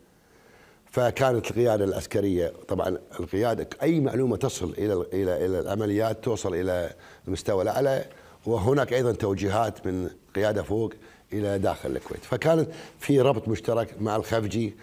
فكانت 0.90 1.50
القيادة 1.50 1.84
العسكرية 1.84 2.52
طبعا 2.68 2.98
القيادة 3.20 3.68
أي 3.82 4.00
معلومة 4.00 4.36
تصل 4.36 4.74
إلى 4.78 4.92
إلى 4.92 5.46
إلى 5.46 5.60
العمليات 5.60 6.24
توصل 6.24 6.54
إلى 6.54 6.92
المستوى 7.28 7.62
الأعلى. 7.62 8.04
وهناك 8.46 8.92
أيضا 8.92 9.12
توجيهات 9.12 9.86
من 9.86 10.10
قيادة 10.34 10.62
فوق 10.62 10.92
إلى 11.32 11.58
داخل 11.58 11.90
الكويت. 11.90 12.24
فكانت 12.24 12.68
في 12.98 13.20
ربط 13.20 13.48
مشترك 13.48 13.94
مع 14.00 14.16
الخفجي 14.16 14.74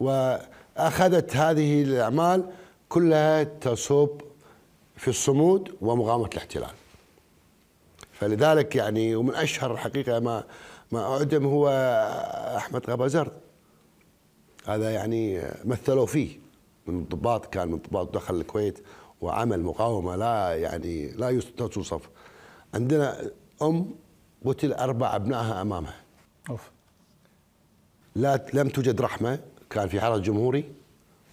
وأخذت 0.00 1.36
هذه 1.36 1.82
الأعمال 1.82 2.50
كلها 2.88 3.42
تصب 3.42 4.20
في 4.96 5.08
الصمود 5.08 5.74
ومقاومة 5.80 6.26
الاحتلال. 6.32 6.70
فلذلك 8.12 8.76
يعني 8.76 9.14
ومن 9.14 9.34
أشهر 9.34 9.72
الحقيقة 9.72 10.20
ما 10.20 10.44
ما 10.92 11.00
أعدم 11.00 11.46
هو 11.46 11.68
أحمد 12.56 12.90
غبازرد. 12.90 13.32
هذا 14.66 14.90
يعني 14.90 15.42
مثلوا 15.64 16.06
فيه. 16.06 16.42
من 16.86 16.98
الضباط 16.98 17.46
كان 17.46 17.68
من 17.68 17.74
الضباط 17.74 18.14
دخل 18.14 18.34
الكويت 18.34 18.78
وعمل 19.20 19.60
مقاومة 19.60 20.16
لا 20.16 20.56
يعني 20.56 21.08
لا 21.08 21.40
توصف 21.56 22.08
عندنا 22.74 23.30
أم 23.62 23.94
قتل 24.44 24.72
أربع 24.72 25.16
أبنائها 25.16 25.62
أمامها. 25.62 25.94
أوف. 26.50 26.70
لا 28.16 28.46
لم 28.54 28.68
توجد 28.68 29.00
رحمة 29.00 29.38
كان 29.70 29.88
في 29.88 30.00
حرس 30.00 30.20
جمهوري 30.20 30.64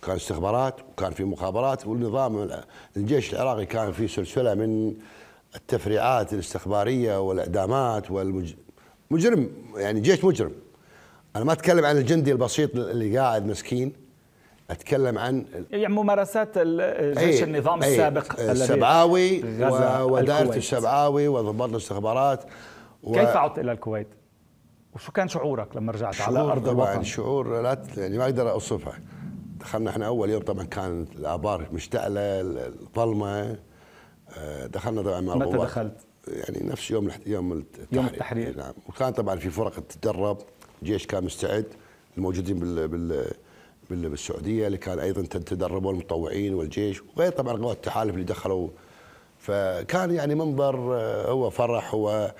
كان 0.01 0.15
استخبارات 0.15 0.75
وكان 0.81 1.11
في 1.11 1.23
مخابرات 1.23 1.87
والنظام 1.87 2.49
الجيش 2.97 3.33
العراقي 3.33 3.65
كان 3.65 3.91
في 3.91 4.07
سلسلة 4.07 4.53
من 4.53 4.95
التفريعات 5.55 6.33
الاستخبارية 6.33 7.21
والإعدامات 7.21 8.11
والمجرم 8.11 9.49
يعني 9.75 9.99
جيش 9.99 10.23
مجرم. 10.23 10.51
أنا 11.35 11.43
ما 11.43 11.53
أتكلم 11.53 11.85
عن 11.85 11.97
الجندي 11.97 12.31
البسيط 12.31 12.75
اللي 12.75 13.17
قاعد 13.17 13.45
مسكين. 13.45 13.93
أتكلم 14.69 15.17
عن 15.17 15.45
يعني 15.71 15.93
ممارسات 15.93 16.57
جيش 17.17 17.43
النظام 17.43 17.83
أي 17.83 17.89
السابق 17.89 18.39
السبعاوي 18.39 19.43
ودائره 20.03 20.55
السبعاوي 20.55 21.27
وضباط 21.27 21.69
الاستخبارات 21.69 22.43
و... 23.03 23.13
كيف 23.13 23.29
عدت 23.29 23.59
إلى 23.59 23.71
الكويت؟ 23.71 24.07
وشو 24.95 25.11
كان 25.11 25.27
شعورك 25.27 25.75
لما 25.75 25.91
رجعت 25.91 26.21
على 26.21 26.39
أرض 26.39 26.69
الوطن؟ 26.69 27.03
شعور 27.03 27.61
لا 27.61 27.81
يعني 27.97 28.17
ما 28.17 28.23
أقدر 28.23 28.51
اوصفها 28.51 28.99
دخلنا 29.59 29.89
إحنا 29.89 30.07
أول 30.07 30.29
يوم 30.29 30.41
طبعا 30.41 30.63
كانت 30.63 31.15
الآبار 31.15 31.67
مشتعلة 31.71 32.41
الظلمة 32.41 33.57
آه، 34.37 34.65
دخلنا 34.65 35.01
طبعا 35.01 35.21
مع 35.21 35.35
متى 35.35 35.57
دخلت؟ 35.57 35.97
يعني 36.27 36.69
نفس 36.69 36.91
يوم 36.91 37.11
يوم 37.25 37.53
التحرير 37.53 37.87
يوم 37.91 38.05
التحرير 38.05 38.57
نعم 38.57 38.73
وكان 38.89 39.13
طبعا 39.13 39.35
في 39.35 39.49
فرق 39.49 39.73
تتدرب 39.73 40.37
الجيش 40.81 41.07
كان 41.07 41.23
مستعد 41.23 41.65
الموجودين 42.17 42.59
بال 42.59 42.87
بال 42.87 43.31
بالسعودية 43.89 44.67
اللي 44.67 44.77
كان 44.77 44.99
أيضا 44.99 45.21
تدربوا 45.21 45.91
المتطوعين 45.91 46.53
والجيش 46.53 47.01
وغير 47.01 47.31
طبعا 47.31 47.57
قوات 47.57 47.75
التحالف 47.75 48.13
اللي 48.13 48.25
دخلوا. 48.25 48.69
فكان 49.39 50.11
يعني 50.11 50.35
منظر 50.35 50.95
آه، 50.95 51.31
هو 51.31 51.49
فرح 51.49 51.93
هو 51.93 52.33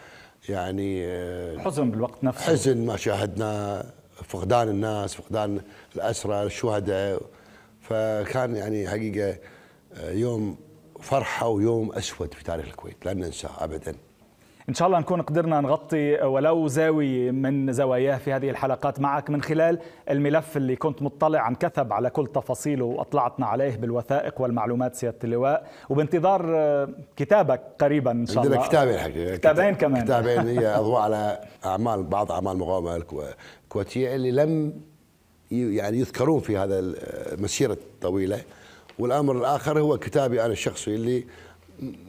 يعني 0.49 1.05
آه، 1.05 1.57
حزن 1.57 1.91
بالوقت 1.91 2.23
نفسه. 2.23 2.41
حزن 2.43 2.85
ما 2.85 2.97
شاهدناه 2.97 3.85
فقدان 4.23 4.69
الناس 4.69 5.15
فقدان 5.15 5.61
الاسرى 5.95 6.43
الشهداء. 6.43 7.21
فكان 7.81 8.55
يعني 8.55 8.89
حقيقة 8.89 9.37
يوم 10.03 10.57
فرحة 11.01 11.47
ويوم 11.47 11.91
أسود 11.91 12.33
في 12.33 12.43
تاريخ 12.43 12.65
الكويت 12.65 13.05
لن 13.05 13.17
ننساه 13.17 13.49
أبدا. 13.59 13.95
إن 14.69 14.73
شاء 14.73 14.87
الله 14.87 14.99
نكون 14.99 15.21
قدرنا 15.21 15.61
نغطي 15.61 16.15
ولو 16.21 16.67
زاوية 16.67 17.31
من 17.31 17.73
زواياه 17.73 18.17
في 18.17 18.33
هذه 18.33 18.49
الحلقات 18.49 18.99
معك 18.99 19.29
من 19.29 19.41
خلال 19.41 19.79
الملف 20.09 20.57
اللي 20.57 20.75
كنت 20.75 21.01
مطلع 21.01 21.39
عن 21.39 21.55
كثب 21.55 21.93
على 21.93 22.09
كل 22.09 22.27
تفاصيله 22.27 22.85
وأطلعتنا 22.85 23.45
عليه 23.45 23.75
بالوثائق 23.75 24.41
والمعلومات 24.41 24.95
سيادة 24.95 25.17
اللواء. 25.23 25.67
وبانتظار 25.89 26.89
كتابك 27.15 27.61
قريبا 27.79 28.11
إن 28.11 28.25
شاء 28.25 28.43
الله. 28.43 28.67
كتابين 28.67 28.97
حقيقة 28.97 29.35
كتابين 29.35 29.75
كمان. 29.75 30.05
كتابين 30.05 30.47
هي 30.59 30.67
أضواء 30.67 31.01
على 31.01 31.41
أعمال 31.65 32.03
بعض 32.03 32.31
أعمال 32.31 32.51
المقاومة 32.51 33.03
الكويتية 33.65 34.15
اللي 34.15 34.31
لم 34.31 34.81
يعني 35.51 35.99
يذكرون 35.99 36.39
في 36.39 36.57
هذا 36.57 36.79
المسيرة 36.79 37.73
الطويلة 37.73 38.41
والأمر 38.99 39.37
الآخر 39.37 39.79
هو 39.79 39.97
كتابي 39.97 40.45
أنا 40.45 40.53
الشخصي 40.53 40.95
اللي 40.95 41.25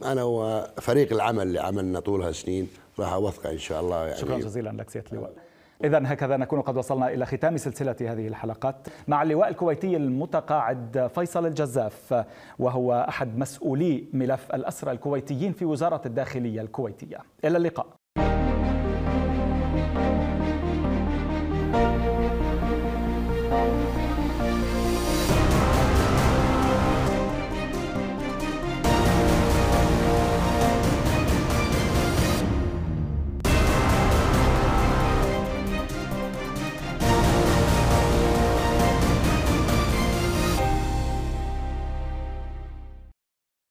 أنا 0.03 0.23
وفريق 0.23 1.13
العمل 1.13 1.47
اللي 1.47 1.59
عملنا 1.59 1.99
طول 1.99 2.21
هالسنين 2.21 2.67
راح 2.99 3.13
أوثقه 3.13 3.51
إن 3.51 3.57
شاء 3.57 3.81
الله 3.81 4.05
يعني. 4.05 4.17
شكرا 4.19 4.37
جزيلا 4.37 4.69
لك 4.69 4.89
سيادة 4.89 5.07
اللواء. 5.11 5.31
إذا 5.83 6.01
هكذا 6.05 6.37
نكون 6.37 6.61
قد 6.61 6.77
وصلنا 6.77 7.13
إلى 7.13 7.25
ختام 7.25 7.57
سلسلة 7.57 7.95
هذه 8.01 8.27
الحلقات 8.27 8.87
مع 9.07 9.23
اللواء 9.23 9.49
الكويتي 9.49 9.97
المتقاعد 9.97 11.11
فيصل 11.15 11.45
الجزاف 11.45 12.25
وهو 12.59 13.05
أحد 13.09 13.37
مسؤولي 13.37 14.03
ملف 14.13 14.55
الأسرى 14.55 14.91
الكويتيين 14.91 15.53
في 15.53 15.65
وزارة 15.65 16.01
الداخلية 16.05 16.61
الكويتية. 16.61 17.17
إلى 17.45 17.57
اللقاء. 17.57 17.87